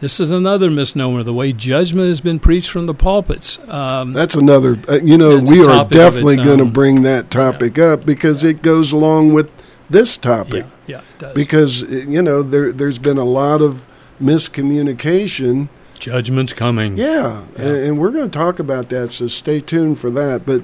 this 0.00 0.20
is 0.20 0.30
another 0.30 0.70
misnomer. 0.70 1.22
The 1.22 1.32
way 1.32 1.52
judgment 1.52 2.08
has 2.08 2.20
been 2.20 2.38
preached 2.38 2.68
from 2.68 2.84
the 2.84 2.92
pulpits. 2.92 3.58
Um, 3.70 4.12
That's 4.12 4.34
another 4.34 4.76
uh, 4.88 4.98
you 5.02 5.16
know, 5.16 5.40
we 5.48 5.64
are 5.64 5.84
definitely 5.86 6.36
going 6.36 6.58
to 6.58 6.66
bring 6.66 7.02
that 7.02 7.30
topic 7.30 7.78
up 7.78 8.04
because 8.04 8.44
it 8.44 8.60
goes 8.60 8.92
along 8.92 9.32
with 9.32 9.53
this 9.90 10.16
topic. 10.16 10.64
yeah, 10.86 10.98
yeah, 10.98 10.98
it 10.98 11.18
does. 11.18 11.34
Because 11.34 11.82
you 12.06 12.22
know, 12.22 12.42
there 12.42 12.72
there's 12.72 12.98
been 12.98 13.18
a 13.18 13.24
lot 13.24 13.62
of 13.62 13.86
miscommunication 14.20 15.68
Judgment's 16.04 16.52
coming. 16.52 16.96
Yeah, 16.98 17.44
Yeah. 17.56 17.64
And, 17.64 17.86
and 17.86 17.98
we're 17.98 18.10
going 18.10 18.30
to 18.30 18.38
talk 18.38 18.58
about 18.58 18.88
that, 18.90 19.10
so 19.10 19.26
stay 19.26 19.60
tuned 19.60 19.98
for 19.98 20.10
that. 20.10 20.44
But, 20.44 20.62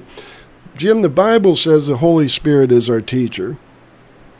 Jim, 0.77 1.01
the 1.01 1.09
Bible 1.09 1.55
says 1.55 1.87
the 1.87 1.97
Holy 1.97 2.27
Spirit 2.27 2.71
is 2.71 2.89
our 2.89 3.01
teacher, 3.01 3.57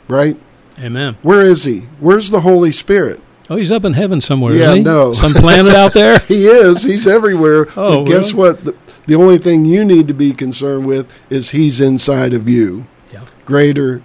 right? 0.08 0.36
Amen. 0.78 1.16
Where 1.22 1.40
is 1.40 1.64
he? 1.64 1.80
Where's 1.98 2.30
the 2.30 2.40
Holy 2.42 2.72
Spirit? 2.72 3.20
Oh, 3.50 3.56
he's 3.56 3.72
up 3.72 3.84
in 3.84 3.94
heaven 3.94 4.20
somewhere. 4.20 4.54
Yeah, 4.54 4.70
isn't 4.70 4.76
he? 4.76 4.82
no. 4.84 5.12
Some 5.12 5.32
planet 5.32 5.74
out 5.74 5.92
there. 5.92 6.18
He 6.28 6.46
is. 6.46 6.84
He's 6.84 7.06
everywhere. 7.06 7.66
Oh, 7.76 8.04
but 8.04 8.04
guess 8.04 8.32
really? 8.32 8.52
what? 8.52 8.64
The, 8.64 8.76
the 9.06 9.14
only 9.16 9.38
thing 9.38 9.64
you 9.64 9.84
need 9.84 10.08
to 10.08 10.14
be 10.14 10.32
concerned 10.32 10.86
with 10.86 11.12
is 11.28 11.50
he's 11.50 11.80
inside 11.80 12.32
of 12.32 12.48
you. 12.48 12.86
Yeah. 13.12 13.26
Greater 13.44 14.02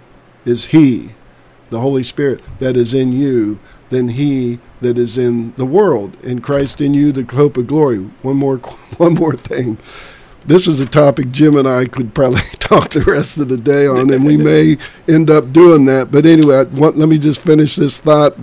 is 0.48 0.66
he, 0.66 1.10
the 1.70 1.80
Holy 1.80 2.02
Spirit, 2.02 2.40
that 2.58 2.76
is 2.76 2.94
in 2.94 3.12
you 3.12 3.58
than 3.90 4.08
he 4.08 4.58
that 4.80 4.98
is 4.98 5.18
in 5.18 5.52
the 5.56 5.64
world. 5.64 6.16
In 6.24 6.40
Christ 6.40 6.80
in 6.80 6.94
you, 6.94 7.12
the 7.12 7.24
hope 7.34 7.56
of 7.56 7.66
glory. 7.66 7.98
One 8.22 8.36
more, 8.36 8.56
one 8.96 9.14
more 9.14 9.34
thing. 9.34 9.78
This 10.46 10.66
is 10.66 10.80
a 10.80 10.86
topic 10.86 11.30
Jim 11.30 11.56
and 11.56 11.68
I 11.68 11.84
could 11.84 12.14
probably 12.14 12.40
talk 12.58 12.90
the 12.90 13.04
rest 13.06 13.38
of 13.38 13.48
the 13.48 13.58
day 13.58 13.86
on, 13.86 14.10
and 14.10 14.24
we 14.24 14.36
may 14.36 14.78
end 15.06 15.30
up 15.30 15.52
doing 15.52 15.84
that. 15.86 16.10
But 16.10 16.24
anyway, 16.24 16.64
want, 16.72 16.96
let 16.96 17.08
me 17.08 17.18
just 17.18 17.42
finish 17.42 17.76
this 17.76 17.98
thought 17.98 18.34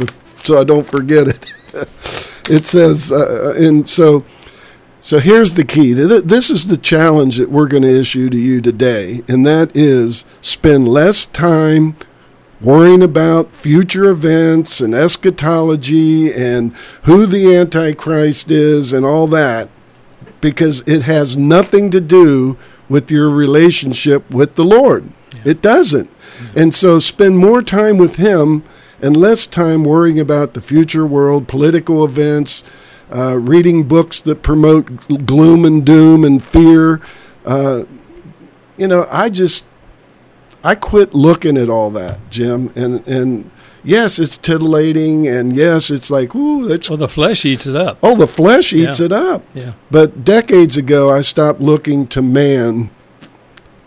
so 0.44 0.60
I 0.60 0.64
don't 0.64 0.86
forget 0.86 1.28
it. 1.28 1.42
it 2.50 2.66
says, 2.66 3.12
uh, 3.12 3.56
and 3.58 3.88
so. 3.90 4.24
So 5.06 5.20
here's 5.20 5.54
the 5.54 5.64
key. 5.64 5.94
This 5.94 6.50
is 6.50 6.66
the 6.66 6.78
challenge 6.78 7.38
that 7.38 7.52
we're 7.52 7.68
going 7.68 7.84
to 7.84 8.00
issue 8.00 8.28
to 8.28 8.38
you 8.38 8.60
today, 8.60 9.22
and 9.28 9.46
that 9.46 9.78
is 9.78 10.26
spend 10.42 10.88
less 10.88 11.28
time 11.28 11.96
worrying 12.60 13.04
about 13.04 13.50
future 13.50 14.10
events 14.10 14.82
and 14.82 14.96
eschatology 14.96 16.34
and 16.34 16.76
who 17.04 17.28
the 17.28 17.56
Antichrist 17.56 18.50
is 18.50 18.94
and 18.94 19.06
all 19.06 19.28
that 19.28 19.70
because 20.42 20.82
it 20.88 21.04
has 21.04 21.38
nothing 21.38 21.92
to 21.92 22.02
do 22.02 22.58
with 22.90 23.12
your 23.12 23.30
relationship 23.30 24.28
with 24.32 24.56
the 24.56 24.64
Lord. 24.64 25.12
Yeah. 25.36 25.52
It 25.52 25.62
doesn't. 25.62 26.10
Mm-hmm. 26.10 26.60
And 26.60 26.74
so 26.74 27.00
spend 27.00 27.38
more 27.38 27.62
time 27.62 28.00
with 28.00 28.16
Him 28.16 28.64
and 29.04 29.16
less 29.16 29.46
time 29.46 29.84
worrying 29.84 30.20
about 30.20 30.56
the 30.56 30.62
future 30.62 31.06
world, 31.06 31.48
political 31.48 32.04
events, 32.04 32.64
uh, 33.14 33.38
reading 33.40 33.88
books 33.88 34.22
that 34.22 34.42
promote 34.42 35.08
gloom 35.26 35.66
and 35.66 35.86
doom 35.86 36.24
and 36.24 36.44
fear. 36.44 37.02
Uh, 37.46 37.84
you 38.78 38.88
know, 38.88 39.06
I 39.12 39.30
just 39.30 39.66
I 40.64 40.76
quit 40.76 41.14
looking 41.14 41.58
at 41.58 41.70
all 41.70 41.92
that, 41.92 42.20
Jim, 42.30 42.72
and 42.76 43.08
and 43.08 43.52
yes, 43.84 44.20
it's 44.20 44.38
titillating, 44.38 45.28
and 45.28 45.56
yes, 45.56 45.90
it's 45.90 46.10
like 46.10 46.36
ooh, 46.36 46.68
that's 46.68 46.90
well, 46.90 46.98
the 46.98 47.08
flesh 47.08 47.46
eats 47.46 47.68
it 47.68 47.76
up. 47.76 48.00
Oh, 48.02 48.16
the 48.16 48.28
flesh 48.28 48.74
eats 48.74 49.00
yeah. 49.00 49.06
it 49.06 49.12
up. 49.12 49.44
Yeah. 49.54 49.74
But 49.92 50.24
decades 50.24 50.78
ago, 50.78 51.10
I 51.10 51.22
stopped 51.22 51.62
looking 51.62 52.08
to 52.08 52.22
man 52.22 52.90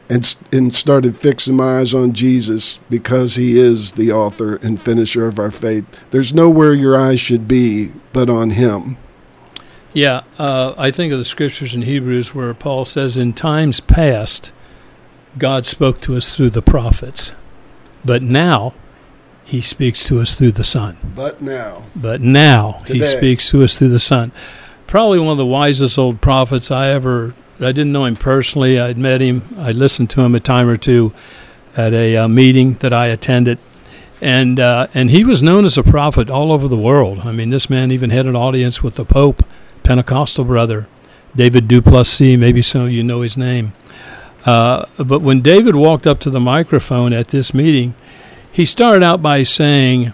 and 0.09 0.37
and 0.53 0.75
started 0.75 1.17
fixing 1.17 1.57
my 1.57 1.81
eyes 1.81 1.95
on 1.95 2.13
Jesus 2.13 2.81
because 2.89 3.35
He 3.35 3.59
is 3.59 3.93
the 3.93 4.13
author 4.13 4.57
and 4.57 4.81
finisher 4.81 5.27
of 5.27 5.39
our 5.39 5.51
faith. 5.51 5.85
There's 6.11 6.33
nowhere 6.33 6.73
your 6.73 6.99
eyes 6.99 7.21
should 7.21 7.47
be 7.47 7.93
but 8.13 8.31
on 8.31 8.51
Him. 8.51 8.97
Yeah, 9.99 10.23
uh, 10.39 10.75
I 10.79 10.93
think 10.93 11.13
of 11.13 11.19
the 11.19 11.25
scriptures 11.25 11.75
in 11.75 11.83
Hebrews 11.83 12.33
where 12.33 12.55
Paul 12.55 12.85
says, 12.85 13.17
"In 13.17 13.33
times 13.33 13.81
past." 13.81 14.53
God 15.37 15.67
spoke 15.67 16.01
to 16.03 16.17
us 16.17 16.37
through 16.37 16.51
the 16.51 16.63
prophets, 16.63 17.33
but 18.05 18.23
now 18.23 18.75
he 19.45 19.61
speaks 19.61 20.05
to 20.05 20.21
us 20.21 20.35
through 20.35 20.53
the 20.53 20.63
Son. 20.63 20.97
But 21.17 21.43
now. 21.43 21.87
But 21.97 22.21
now 22.21 22.81
Today. 22.85 23.01
he 23.01 23.07
speaks 23.07 23.51
to 23.51 23.65
us 23.65 23.77
through 23.79 23.89
the 23.89 23.99
Son. 23.99 24.31
Probably 24.87 25.19
one 25.19 25.33
of 25.33 25.39
the 25.39 25.47
wisest 25.47 25.99
old 25.99 26.21
prophets 26.21 26.71
I 26.71 26.91
ever. 26.91 27.35
I 27.59 27.73
didn't 27.73 27.93
know 27.93 28.05
him 28.05 28.15
personally. 28.15 28.79
I'd 28.79 28.99
met 28.99 29.21
him. 29.21 29.43
I 29.59 29.73
listened 29.73 30.11
to 30.11 30.21
him 30.21 30.35
a 30.35 30.41
time 30.41 30.69
or 30.69 30.77
two 30.77 31.13
at 31.77 31.93
a 31.93 32.19
uh, 32.19 32.29
meeting 32.29 32.75
that 32.75 32.93
I 32.93 33.07
attended, 33.07 33.59
and 34.21 34.61
uh, 34.61 34.87
and 34.95 35.11
he 35.11 35.25
was 35.25 35.43
known 35.43 35.65
as 35.65 35.77
a 35.77 35.83
prophet 35.83 36.31
all 36.31 36.53
over 36.53 36.69
the 36.69 36.77
world. 36.77 37.21
I 37.25 37.33
mean, 37.33 37.51
this 37.51 37.69
man 37.69 37.91
even 37.91 38.11
had 38.11 38.27
an 38.27 38.37
audience 38.37 38.83
with 38.83 38.95
the 38.95 39.05
Pope, 39.05 39.43
Pentecostal 39.89 40.45
brother, 40.45 40.87
David 41.35 41.67
du 41.67 41.81
Plessis. 41.81 42.37
Maybe 42.37 42.61
some 42.61 42.83
of 42.83 42.93
you 42.93 43.03
know 43.03 43.23
his 43.23 43.39
name. 43.39 43.73
Uh, 44.45 44.85
but 44.99 45.23
when 45.23 45.41
David 45.41 45.77
walked 45.77 46.07
up 46.07 46.21
to 46.21 46.31
the 46.31 46.39
microphone 46.39 47.15
at 47.15 47.29
this 47.29 47.55
meeting, 47.55 47.95
he 48.53 48.67
started 48.67 49.03
out 49.03 49.23
by 49.23 49.45
saying, 49.45 50.13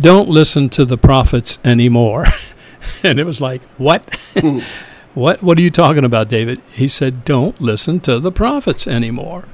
Don't 0.00 0.30
listen 0.30 0.70
to 0.70 0.86
the 0.86 0.96
prophets 0.96 1.58
anymore. 1.62 2.24
and 3.02 3.20
it 3.20 3.24
was 3.24 3.38
like, 3.38 3.62
What? 3.76 4.18
what 5.14 5.42
what 5.42 5.58
are 5.58 5.62
you 5.62 5.70
talking 5.70 6.04
about, 6.04 6.30
David? 6.30 6.62
He 6.72 6.88
said, 6.88 7.22
Don't 7.22 7.60
listen 7.60 8.00
to 8.00 8.18
the 8.18 8.32
prophets 8.32 8.86
anymore. 8.86 9.44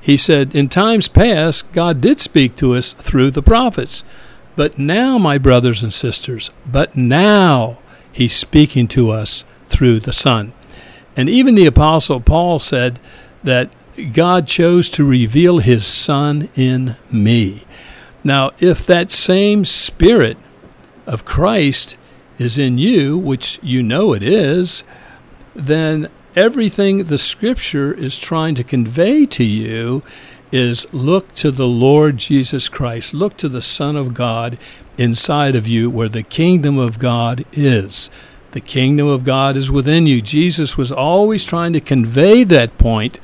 He 0.00 0.16
said, 0.16 0.56
In 0.56 0.68
times 0.68 1.06
past, 1.06 1.70
God 1.70 2.00
did 2.00 2.18
speak 2.18 2.56
to 2.56 2.74
us 2.74 2.92
through 2.92 3.30
the 3.30 3.40
prophets. 3.40 4.02
But 4.56 4.80
now, 4.80 5.16
my 5.16 5.38
brothers 5.38 5.84
and 5.84 5.94
sisters, 5.94 6.50
but 6.66 6.96
now 6.96 7.78
he's 8.12 8.32
speaking 8.32 8.88
to 8.88 9.10
us 9.10 9.44
through 9.66 10.00
the 10.00 10.12
Son. 10.12 10.52
And 11.16 11.28
even 11.28 11.54
the 11.54 11.66
Apostle 11.66 12.20
Paul 12.20 12.58
said, 12.58 12.98
that 13.42 13.74
God 14.12 14.46
chose 14.46 14.88
to 14.90 15.04
reveal 15.04 15.58
his 15.58 15.86
Son 15.86 16.48
in 16.54 16.96
me. 17.10 17.64
Now, 18.22 18.50
if 18.58 18.86
that 18.86 19.10
same 19.10 19.64
Spirit 19.64 20.36
of 21.06 21.24
Christ 21.24 21.96
is 22.38 22.58
in 22.58 22.78
you, 22.78 23.16
which 23.16 23.58
you 23.62 23.82
know 23.82 24.12
it 24.12 24.22
is, 24.22 24.84
then 25.54 26.08
everything 26.36 27.04
the 27.04 27.18
Scripture 27.18 27.92
is 27.92 28.18
trying 28.18 28.54
to 28.56 28.64
convey 28.64 29.24
to 29.26 29.44
you 29.44 30.02
is 30.52 30.92
look 30.92 31.32
to 31.34 31.50
the 31.50 31.66
Lord 31.66 32.18
Jesus 32.18 32.68
Christ, 32.68 33.14
look 33.14 33.36
to 33.38 33.48
the 33.48 33.62
Son 33.62 33.96
of 33.96 34.14
God 34.14 34.58
inside 35.00 35.56
of 35.56 35.66
you, 35.66 35.88
where 35.88 36.10
the 36.10 36.22
kingdom 36.22 36.78
of 36.78 36.98
God 36.98 37.46
is. 37.52 38.10
The 38.52 38.60
kingdom 38.60 39.06
of 39.06 39.24
God 39.24 39.56
is 39.56 39.70
within 39.70 40.06
you. 40.06 40.20
Jesus 40.20 40.76
was 40.76 40.92
always 40.92 41.42
trying 41.42 41.72
to 41.72 41.80
convey 41.80 42.44
that 42.44 42.76
point 42.76 43.18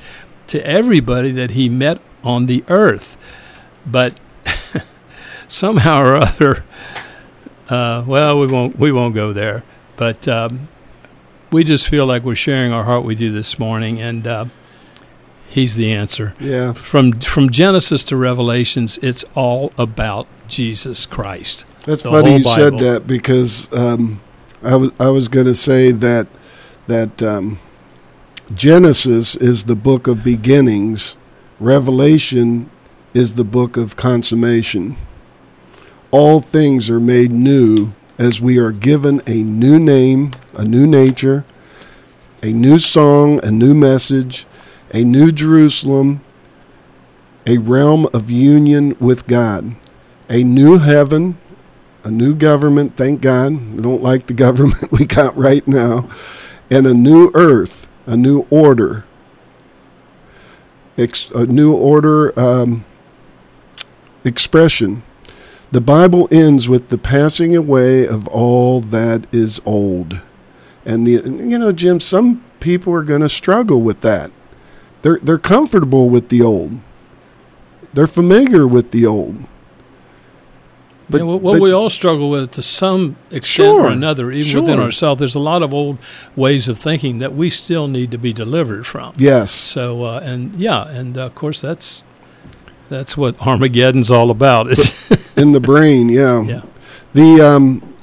to 0.46 0.66
everybody 0.66 1.32
that 1.32 1.50
he 1.50 1.68
met 1.68 2.00
on 2.24 2.46
the 2.46 2.64
earth. 2.68 3.18
But 3.84 4.14
somehow 5.48 6.02
or 6.02 6.16
other, 6.16 6.64
uh, 7.68 8.04
well, 8.06 8.40
we 8.40 8.46
won't 8.46 8.78
we 8.78 8.90
won't 8.90 9.14
go 9.14 9.34
there. 9.34 9.62
But 9.96 10.26
um, 10.26 10.68
we 11.52 11.62
just 11.62 11.88
feel 11.88 12.06
like 12.06 12.22
we're 12.22 12.36
sharing 12.36 12.72
our 12.72 12.84
heart 12.84 13.04
with 13.04 13.20
you 13.20 13.30
this 13.30 13.58
morning, 13.58 14.00
and 14.00 14.26
uh, 14.26 14.44
He's 15.48 15.76
the 15.76 15.92
answer. 15.92 16.35
Yeah. 16.40 16.72
From 16.72 17.12
from 17.20 17.50
Genesis 17.50 18.04
to 18.04 18.16
Revelations, 18.16 18.98
it's 18.98 19.24
all 19.35 19.72
about 19.78 20.26
Jesus 20.48 21.06
Christ. 21.06 21.64
That's 21.85 22.02
funny 22.02 22.38
you 22.38 22.42
said 22.42 22.78
that 22.78 23.06
because 23.06 23.72
um, 23.72 24.20
I 24.62 24.76
was 24.76 24.92
I 25.00 25.09
was 25.09 25.28
going 25.28 25.46
to 25.46 25.54
say 25.54 25.92
that 25.92 26.26
that 26.88 27.22
um, 27.22 27.59
Genesis 28.54 29.35
is 29.37 29.64
the 29.64 29.76
book 29.76 30.06
of 30.06 30.22
beginnings. 30.22 31.16
Revelation 31.59 32.70
is 33.14 33.35
the 33.35 33.44
book 33.44 33.76
of 33.76 33.96
consummation. 33.96 34.96
All 36.11 36.40
things 36.40 36.90
are 36.90 37.00
made 37.00 37.30
new 37.30 37.92
as 38.18 38.40
we 38.40 38.59
are 38.59 38.72
given 38.72 39.20
a 39.26 39.42
new 39.42 39.78
name, 39.78 40.32
a 40.54 40.64
new 40.64 40.87
nature, 40.87 41.44
a 42.42 42.52
new 42.52 42.78
song, 42.78 43.40
a 43.44 43.50
new 43.50 43.74
message, 43.74 44.46
a 44.96 45.04
new 45.04 45.30
Jerusalem, 45.30 46.22
a 47.46 47.59
realm 47.59 48.09
of 48.14 48.30
union 48.30 48.96
with 48.98 49.26
God, 49.26 49.76
a 50.30 50.42
new 50.42 50.78
heaven, 50.78 51.37
a 52.02 52.11
new 52.11 52.35
government, 52.35 52.96
thank 52.96 53.20
God. 53.20 53.74
We 53.74 53.82
don't 53.82 54.02
like 54.02 54.26
the 54.26 54.32
government 54.32 54.88
we 54.92 55.04
got 55.04 55.37
right 55.37 55.66
now, 55.68 56.09
and 56.70 56.87
a 56.87 56.94
new 56.94 57.30
earth, 57.35 57.88
a 58.06 58.16
new 58.16 58.46
order. 58.48 59.04
A 60.98 61.44
new 61.44 61.74
order 61.74 62.38
um, 62.40 62.87
expression. 64.24 65.02
The 65.70 65.82
Bible 65.82 66.26
ends 66.32 66.70
with 66.70 66.88
the 66.88 66.96
passing 66.96 67.54
away 67.54 68.09
of 68.09 68.26
all 68.28 68.80
that 68.80 69.26
is 69.30 69.61
old. 69.66 70.22
And 70.87 71.06
the 71.06 71.20
you 71.44 71.59
know, 71.59 71.70
Jim, 71.70 72.00
some 72.00 72.42
people 72.61 72.94
are 72.94 73.02
going 73.02 73.20
to 73.20 73.28
struggle 73.28 73.82
with 73.82 74.00
that. 74.00 74.30
They're 75.06 75.18
they're 75.18 75.38
comfortable 75.38 76.08
with 76.08 76.30
the 76.30 76.42
old. 76.42 76.80
They're 77.94 78.08
familiar 78.08 78.66
with 78.66 78.90
the 78.90 79.06
old. 79.06 79.36
But, 81.08 81.24
what 81.24 81.42
but, 81.42 81.60
we 81.60 81.70
all 81.70 81.90
struggle 81.90 82.28
with 82.28 82.50
to 82.52 82.62
some 82.62 83.14
extent 83.30 83.76
sure, 83.76 83.84
or 83.84 83.88
another, 83.90 84.32
even 84.32 84.50
sure. 84.50 84.62
within 84.62 84.80
ourselves, 84.80 85.20
there's 85.20 85.36
a 85.36 85.38
lot 85.38 85.62
of 85.62 85.72
old 85.72 85.98
ways 86.34 86.68
of 86.68 86.76
thinking 86.76 87.18
that 87.18 87.32
we 87.34 87.50
still 87.50 87.86
need 87.86 88.10
to 88.10 88.18
be 88.18 88.32
delivered 88.32 88.84
from. 88.84 89.14
Yes. 89.16 89.52
So, 89.52 90.02
uh, 90.02 90.20
and 90.24 90.56
yeah, 90.56 90.88
and 90.88 91.16
uh, 91.16 91.26
of 91.26 91.36
course 91.36 91.60
that's 91.60 92.02
that's 92.88 93.16
what 93.16 93.40
Armageddon's 93.46 94.10
all 94.10 94.32
about. 94.32 94.66
in 95.36 95.52
the 95.52 95.60
brain, 95.60 96.08
yeah. 96.08 96.42
Yeah. 96.42 96.62
The 97.12 97.40
um, 97.42 97.94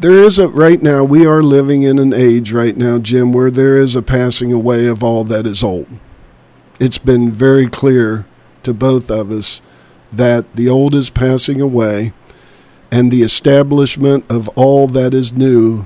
there 0.00 0.18
is 0.18 0.38
a 0.38 0.48
right 0.48 0.82
now. 0.82 1.02
We 1.02 1.24
are 1.24 1.42
living 1.42 1.84
in 1.84 1.98
an 1.98 2.12
age 2.12 2.52
right 2.52 2.76
now, 2.76 2.98
Jim, 2.98 3.32
where 3.32 3.50
there 3.50 3.78
is 3.78 3.96
a 3.96 4.02
passing 4.02 4.52
away 4.52 4.86
of 4.86 5.02
all 5.02 5.24
that 5.24 5.46
is 5.46 5.62
old. 5.64 5.86
It's 6.78 6.98
been 6.98 7.30
very 7.30 7.66
clear 7.66 8.26
to 8.62 8.74
both 8.74 9.10
of 9.10 9.30
us 9.30 9.62
that 10.12 10.56
the 10.56 10.68
old 10.68 10.94
is 10.94 11.10
passing 11.10 11.60
away 11.60 12.12
and 12.90 13.10
the 13.10 13.22
establishment 13.22 14.30
of 14.30 14.48
all 14.50 14.86
that 14.88 15.14
is 15.14 15.32
new 15.32 15.84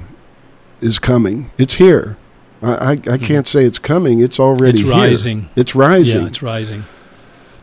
is 0.81 0.98
coming. 0.98 1.50
It's 1.59 1.74
here. 1.74 2.16
I, 2.62 2.72
I, 2.72 2.90
I 2.92 3.16
hmm. 3.16 3.24
can't 3.24 3.46
say 3.46 3.64
it's 3.64 3.79
coming. 3.79 4.20
It's 4.20 4.40
already 4.40 4.79
it's 4.79 4.81
here. 4.81 4.90
rising. 4.90 5.48
It's 5.57 5.74
rising. 5.74 6.22
Yeah, 6.22 6.26
it's 6.29 6.42
rising. 6.42 6.85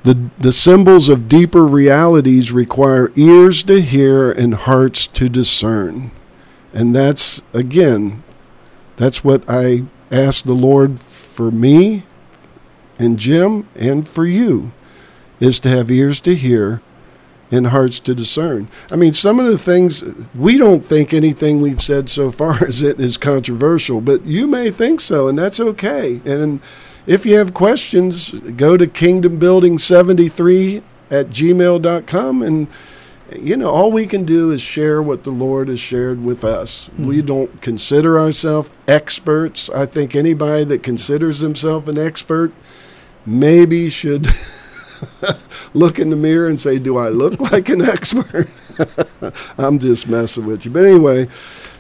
The, 0.03 0.29
the 0.39 0.51
symbols 0.51 1.09
of 1.09 1.27
deeper 1.27 1.65
realities 1.65 2.51
require 2.51 3.11
ears 3.15 3.63
to 3.63 3.81
hear 3.81 4.31
and 4.31 4.53
hearts 4.53 5.07
to 5.07 5.27
discern. 5.27 6.11
And 6.73 6.95
that's, 6.95 7.41
again, 7.53 8.23
that's 8.95 9.23
what 9.23 9.43
I 9.49 9.83
ask 10.11 10.45
the 10.45 10.53
Lord 10.53 11.01
for 11.01 11.51
me 11.51 12.03
and 12.99 13.19
Jim 13.19 13.67
and 13.75 14.07
for 14.07 14.25
you 14.25 14.71
is 15.39 15.59
to 15.61 15.69
have 15.69 15.91
ears 15.91 16.19
to 16.21 16.35
hear 16.35 16.81
and 17.51 17.67
hearts 17.67 17.99
to 17.99 18.13
discern. 18.13 18.67
I 18.91 18.95
mean, 18.97 19.13
some 19.13 19.39
of 19.39 19.47
the 19.47 19.57
things 19.57 20.03
we 20.35 20.57
don't 20.57 20.85
think 20.85 21.13
anything 21.13 21.61
we've 21.61 21.81
said 21.81 22.09
so 22.09 22.31
far 22.31 22.65
is 22.67 22.81
it 22.81 22.99
is 22.99 23.17
controversial, 23.17 24.01
but 24.01 24.25
you 24.25 24.47
may 24.47 24.71
think 24.71 24.99
so, 25.01 25.27
and 25.27 25.37
that's 25.37 25.59
okay. 25.59 26.21
And 26.25 26.59
if 27.05 27.25
you 27.25 27.37
have 27.37 27.53
questions, 27.53 28.31
go 28.31 28.75
to 28.77 28.87
kingdombuilding73 28.87 30.83
at 31.09 31.27
gmail.com 31.27 32.41
and 32.41 32.67
you 33.35 33.57
know, 33.57 33.69
all 33.69 33.91
we 33.91 34.05
can 34.05 34.23
do 34.23 34.51
is 34.51 34.61
share 34.61 35.01
what 35.01 35.23
the 35.23 35.31
Lord 35.31 35.67
has 35.67 35.81
shared 35.81 36.23
with 36.23 36.45
us. 36.45 36.89
Mm-hmm. 36.89 37.07
We 37.07 37.21
don't 37.21 37.61
consider 37.61 38.17
ourselves 38.17 38.71
experts. 38.87 39.69
I 39.69 39.85
think 39.85 40.15
anybody 40.15 40.63
that 40.65 40.81
considers 40.81 41.39
himself 41.39 41.89
an 41.89 41.97
expert 41.97 42.53
maybe 43.27 43.89
should 43.89 44.25
look 45.73 45.99
in 45.99 46.09
the 46.09 46.15
mirror 46.15 46.47
and 46.47 46.59
say, 46.59 46.79
Do 46.79 46.97
I 46.97 47.09
look 47.09 47.39
like 47.51 47.69
an 47.69 47.81
expert? 47.81 48.49
I'm 49.57 49.77
just 49.77 50.07
messing 50.07 50.45
with 50.45 50.65
you. 50.65 50.71
But 50.71 50.85
anyway, 50.85 51.27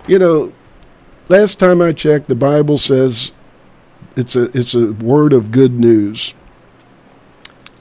you 0.07 0.19
know, 0.19 0.53
last 1.29 1.59
time 1.59 1.81
I 1.81 1.93
checked, 1.93 2.27
the 2.27 2.35
Bible 2.35 2.77
says 2.77 3.31
it's 4.15 4.35
a 4.35 4.43
it's 4.53 4.73
a 4.73 4.93
word 4.93 5.33
of 5.33 5.51
good 5.51 5.73
news. 5.73 6.35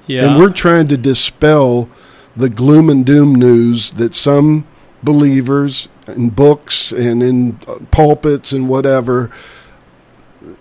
Yeah. 0.06 0.26
And 0.26 0.36
we're 0.38 0.52
trying 0.52 0.86
to 0.88 0.96
dispel 0.96 1.88
the 2.36 2.48
gloom 2.48 2.88
and 2.90 3.04
doom 3.04 3.34
news 3.34 3.92
that 3.92 4.14
some 4.14 4.66
believers 5.02 5.88
in 6.06 6.30
books 6.30 6.92
and 6.92 7.22
in 7.22 7.54
pulpits 7.90 8.52
and 8.52 8.68
whatever 8.68 9.30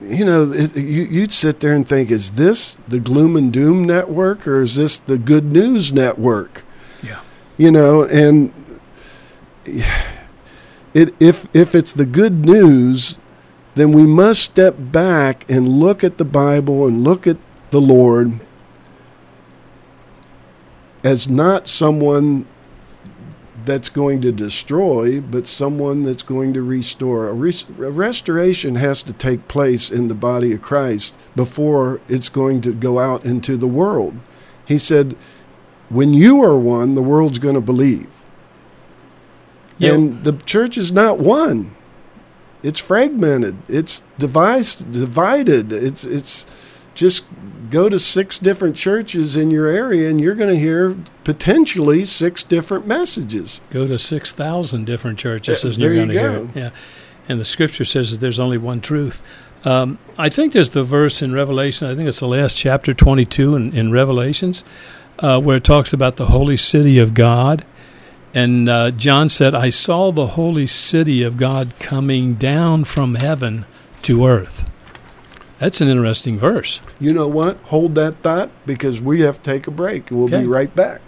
you 0.02 0.26
know, 0.26 0.52
it, 0.52 0.76
you, 0.76 1.21
would 1.21 1.32
sit 1.32 1.60
there 1.60 1.74
and 1.74 1.88
think, 1.88 2.12
is 2.12 2.32
this 2.32 2.76
the 2.88 3.00
gloom 3.00 3.36
and 3.36 3.52
doom 3.52 3.84
network 3.84 4.48
or 4.48 4.62
is 4.62 4.76
this 4.76 4.98
the 4.98 5.17
good 5.17 5.45
news 5.45 5.93
network? 5.93 6.63
Yeah. 7.04 7.21
You 7.58 7.71
know, 7.71 8.04
and 8.04 8.54
it, 9.65 11.13
if 11.19 11.48
if 11.54 11.76
it's 11.76 11.93
the 11.93 12.06
good 12.06 12.45
news, 12.45 13.19
then 13.76 13.91
we 13.91 14.04
must 14.04 14.41
step 14.41 14.76
back 14.78 15.50
and 15.50 15.67
look 15.67 16.04
at 16.04 16.17
the 16.17 16.26
Bible 16.26 16.88
and 16.88 17.04
look 17.04 17.28
at 17.28 17.38
the 17.71 17.82
Lord 17.82 18.39
as 21.04 21.30
not 21.30 21.67
someone 21.67 22.48
that's 23.65 23.89
going 23.89 24.21
to 24.21 24.32
destroy, 24.32 25.19
but 25.19 25.47
someone 25.47 26.04
that's 26.04 26.23
going 26.23 26.54
to 26.54 26.62
restore. 26.62 27.28
A, 27.30 27.34
res- 27.34 27.65
a, 27.80 27.91
restoration 27.91 28.75
has 28.75 29.04
to 29.04 29.13
take 29.13 29.47
place 29.47 29.89
in 29.91 30.08
the 30.08 30.15
body 30.15 30.54
of 30.54 30.62
Christ 30.62 31.17
before 31.36 32.01
it's 32.08 32.30
going 32.30 32.62
to 32.62 32.73
go 32.73 32.99
out 32.99 33.25
into 33.25 33.58
the 33.58 33.67
world. 33.67 34.15
He 34.67 34.78
said, 34.78 35.15
When 35.89 36.13
you 36.13 36.43
are 36.43 36.58
one, 36.58 36.95
the 36.95 37.04
world's 37.04 37.39
going 37.39 37.56
to 37.56 37.62
believe. 37.62 38.23
Yep. 39.78 39.93
And 39.93 40.23
the 40.23 40.34
church 40.34 40.78
is 40.78 40.91
not 40.91 41.19
one. 41.19 41.75
It's 42.63 42.80
fragmented. 42.80 43.58
It's 43.67 44.01
device, 44.17 44.78
divided. 44.78 45.71
It's 45.71 46.04
it's 46.04 46.47
just 46.95 47.25
go 47.76 47.90
to 47.90 48.00
six 48.00 48.40
different 48.40 48.74
churches 48.74 49.36
in 49.36 49.52
your 49.52 49.68
area 49.68 50.10
and 50.10 50.22
you're 50.22 50.34
going 50.34 50.50
to 50.50 50.58
hear 50.58 50.96
potentially 51.26 52.06
six 52.06 52.42
different 52.42 52.88
messages. 52.88 53.60
Go 53.70 53.86
to 53.86 54.00
6,000 54.00 54.86
different 54.86 55.20
churches 55.20 55.66
uh, 55.66 55.68
and 55.68 55.78
you're 55.78 55.94
going 55.94 56.08
to 56.08 56.14
hear 56.14 56.32
it. 56.32 56.50
Yeah. 56.56 56.70
And 57.28 57.38
the 57.38 57.44
scripture 57.44 57.84
says 57.84 58.12
that 58.12 58.22
there's 58.22 58.40
only 58.40 58.58
one 58.58 58.80
truth. 58.80 59.22
Um, 59.66 59.98
I 60.18 60.30
think 60.30 60.54
there's 60.54 60.70
the 60.70 60.84
verse 60.84 61.22
in 61.22 61.34
Revelation, 61.34 61.90
I 61.90 61.96
think 61.96 62.08
it's 62.08 62.22
the 62.22 62.30
last 62.30 62.58
chapter 62.58 62.94
22 62.94 63.58
in, 63.58 63.74
in 63.74 63.92
Revelations, 63.92 64.64
uh, 65.20 65.42
where 65.42 65.58
it 65.58 65.66
talks 65.66 65.92
about 65.92 66.16
the 66.16 66.28
holy 66.28 66.56
city 66.56 66.98
of 66.98 67.14
God. 67.14 67.66
And 68.34 68.70
uh, 68.70 68.92
John 68.92 69.28
said, 69.28 69.54
I 69.54 69.70
saw 69.70 70.14
the 70.14 70.28
holy 70.28 70.68
city 70.68 71.24
of 71.24 71.36
God 71.36 71.74
coming 71.80 72.36
down 72.36 72.86
from 72.86 73.16
heaven 73.16 73.66
to 74.04 74.26
earth. 74.26 74.70
That's 75.60 75.82
an 75.82 75.88
interesting 75.88 76.38
verse. 76.38 76.82
You 77.00 77.13
know 77.13 77.28
what? 77.28 77.58
Hold 77.63 77.96
that 77.96 78.15
thought 78.15 78.50
because 78.65 79.02
we 79.02 79.22
have 79.22 79.41
to 79.41 79.52
take 79.52 79.68
a 79.68 79.72
break 79.72 80.12
and 80.12 80.20
we'll 80.20 80.28
okay. 80.28 80.41
be 80.41 80.48
right 80.48 80.74
back. 80.76 81.02